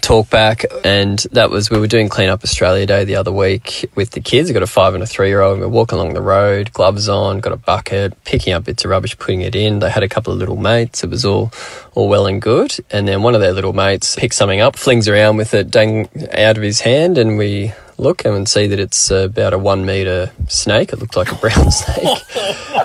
talk 0.00 0.30
back, 0.30 0.64
and 0.84 1.18
that 1.32 1.50
was 1.50 1.70
we 1.70 1.78
were 1.78 1.86
doing 1.86 2.08
Clean 2.08 2.28
Up 2.28 2.42
Australia 2.42 2.86
Day 2.86 3.04
the 3.04 3.16
other 3.16 3.32
week 3.32 3.90
with 3.94 4.10
the 4.12 4.20
kids. 4.20 4.48
I 4.48 4.52
got 4.52 4.62
a 4.62 4.66
five 4.66 4.94
and 4.94 5.02
a 5.02 5.06
three 5.06 5.28
year 5.28 5.40
old. 5.40 5.60
We're 5.60 5.68
walking 5.68 5.98
along 5.98 6.14
the 6.14 6.22
road, 6.22 6.72
gloves 6.72 7.08
on, 7.08 7.40
got 7.40 7.52
a 7.52 7.56
bucket, 7.56 8.22
picking 8.24 8.52
up 8.52 8.64
bits 8.64 8.84
of 8.84 8.90
rubbish, 8.90 9.18
putting 9.18 9.42
it 9.42 9.54
in. 9.54 9.80
They 9.80 9.90
had 9.90 10.02
a 10.02 10.08
couple 10.08 10.32
of 10.32 10.38
little 10.38 10.56
mates. 10.56 11.04
It 11.04 11.10
was 11.10 11.24
all 11.24 11.52
all 11.94 12.08
well 12.08 12.26
and 12.26 12.40
good, 12.40 12.76
and 12.90 13.06
then 13.06 13.22
one 13.22 13.34
of 13.34 13.40
their 13.40 13.52
little 13.52 13.72
mates 13.72 14.16
picks 14.16 14.36
something 14.36 14.60
up, 14.60 14.76
flings 14.76 15.08
around 15.08 15.36
with 15.36 15.52
it, 15.54 15.70
dang 15.70 16.08
out 16.32 16.56
of 16.56 16.62
his 16.62 16.80
hand, 16.80 17.18
and 17.18 17.36
we 17.36 17.72
look 17.98 18.24
and 18.24 18.48
see 18.48 18.66
that 18.66 18.78
it's 18.78 19.10
about 19.10 19.52
a 19.52 19.58
one 19.58 19.84
meter 19.84 20.30
snake. 20.48 20.92
It 20.92 20.98
looked 21.00 21.16
like 21.16 21.32
a 21.32 21.34
brown 21.34 21.70
snake. 21.70 22.18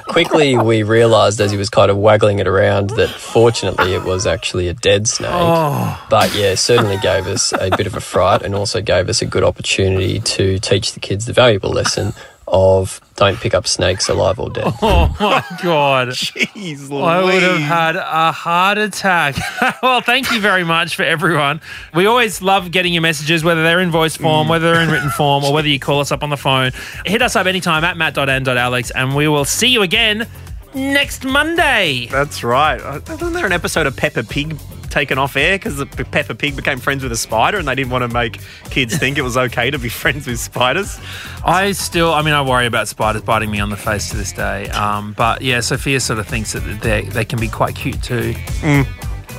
Quickly, 0.07 0.57
we 0.57 0.83
realised 0.83 1.39
as 1.39 1.51
he 1.51 1.57
was 1.57 1.69
kind 1.69 1.89
of 1.89 1.97
waggling 1.97 2.39
it 2.39 2.47
around 2.47 2.91
that 2.91 3.09
fortunately 3.09 3.93
it 3.93 4.03
was 4.03 4.25
actually 4.27 4.67
a 4.67 4.73
dead 4.73 5.07
snake. 5.07 5.29
Oh. 5.31 6.05
But 6.09 6.35
yeah, 6.35 6.55
certainly 6.55 6.97
gave 6.97 7.27
us 7.27 7.53
a 7.53 7.69
bit 7.75 7.87
of 7.87 7.95
a 7.95 7.99
fright 7.99 8.41
and 8.41 8.53
also 8.53 8.81
gave 8.81 9.09
us 9.09 9.21
a 9.21 9.25
good 9.25 9.43
opportunity 9.43 10.19
to 10.19 10.59
teach 10.59 10.93
the 10.93 10.99
kids 10.99 11.25
the 11.25 11.33
valuable 11.33 11.69
lesson 11.69 12.13
of 12.53 13.01
don't 13.15 13.37
pick 13.37 13.53
up 13.53 13.67
snakes 13.67 14.07
alive 14.07 14.39
or 14.39 14.49
dead. 14.49 14.71
Oh 14.85 15.15
my 15.19 15.43
God. 15.63 16.07
Jeez, 16.09 16.91
I 16.91 17.23
would 17.23 17.41
have 17.41 17.59
had 17.59 17.95
a 17.95 18.31
heart 18.31 18.77
attack. 18.77 19.35
well, 19.81 20.01
thank 20.01 20.31
you 20.31 20.39
very 20.39 20.63
much 20.63 20.95
for 20.95 21.03
everyone. 21.03 21.61
We 21.95 22.05
always 22.05 22.41
love 22.41 22.71
getting 22.71 22.93
your 22.93 23.01
messages, 23.01 23.43
whether 23.43 23.63
they're 23.63 23.79
in 23.79 23.91
voice 23.91 24.15
form, 24.15 24.47
mm. 24.47 24.49
whether 24.51 24.71
they're 24.71 24.83
in 24.83 24.89
written 24.89 25.09
form, 25.09 25.43
or 25.43 25.51
whether 25.53 25.67
you 25.67 25.79
call 25.79 25.99
us 25.99 26.11
up 26.11 26.21
on 26.21 26.29
the 26.29 26.37
phone. 26.37 26.71
Hit 27.05 27.21
us 27.21 27.35
up 27.35 27.47
anytime 27.47 27.83
at 27.83 27.97
matt.n.alex, 27.97 28.91
and 28.91 29.15
we 29.15 29.27
will 29.27 29.45
see 29.45 29.67
you 29.67 29.81
again 29.81 30.27
next 30.75 31.23
Monday. 31.23 32.07
That's 32.11 32.43
right. 32.43 32.81
Wasn't 33.07 33.33
there 33.33 33.45
an 33.45 33.51
episode 33.51 33.87
of 33.87 33.97
Peppa 33.97 34.23
Pig 34.23 34.57
taken 34.93 35.17
off 35.17 35.35
air 35.35 35.57
because 35.57 35.83
Peppa 36.11 36.35
Pig 36.35 36.55
became 36.55 36.79
friends 36.79 37.01
with 37.03 37.11
a 37.11 37.17
spider 37.17 37.57
and 37.57 37.67
they 37.67 37.75
didn't 37.75 37.91
want 37.91 38.03
to 38.03 38.13
make 38.13 38.39
kids 38.69 38.95
think 38.95 39.17
it 39.17 39.23
was 39.23 39.35
okay 39.35 39.71
to 39.71 39.79
be 39.79 39.89
friends 40.03 40.27
with 40.27 40.39
spiders? 40.39 40.99
I 41.43 41.71
still, 41.71 42.13
I 42.13 42.21
mean, 42.21 42.35
I 42.35 42.41
worry 42.43 42.67
about 42.67 42.87
spiders 42.87 43.23
biting 43.23 43.49
me 43.49 43.59
on 43.59 43.69
the 43.71 43.77
face 43.77 44.11
to 44.11 44.17
this 44.17 44.31
day. 44.31 44.69
Um, 44.69 45.13
but 45.13 45.41
yeah, 45.41 45.59
Sophia 45.61 45.99
sort 45.99 46.19
of 46.19 46.27
thinks 46.27 46.53
that 46.53 46.59
they 46.81 47.01
they 47.01 47.25
can 47.25 47.39
be 47.39 47.47
quite 47.49 47.75
cute 47.75 48.01
too. 48.03 48.35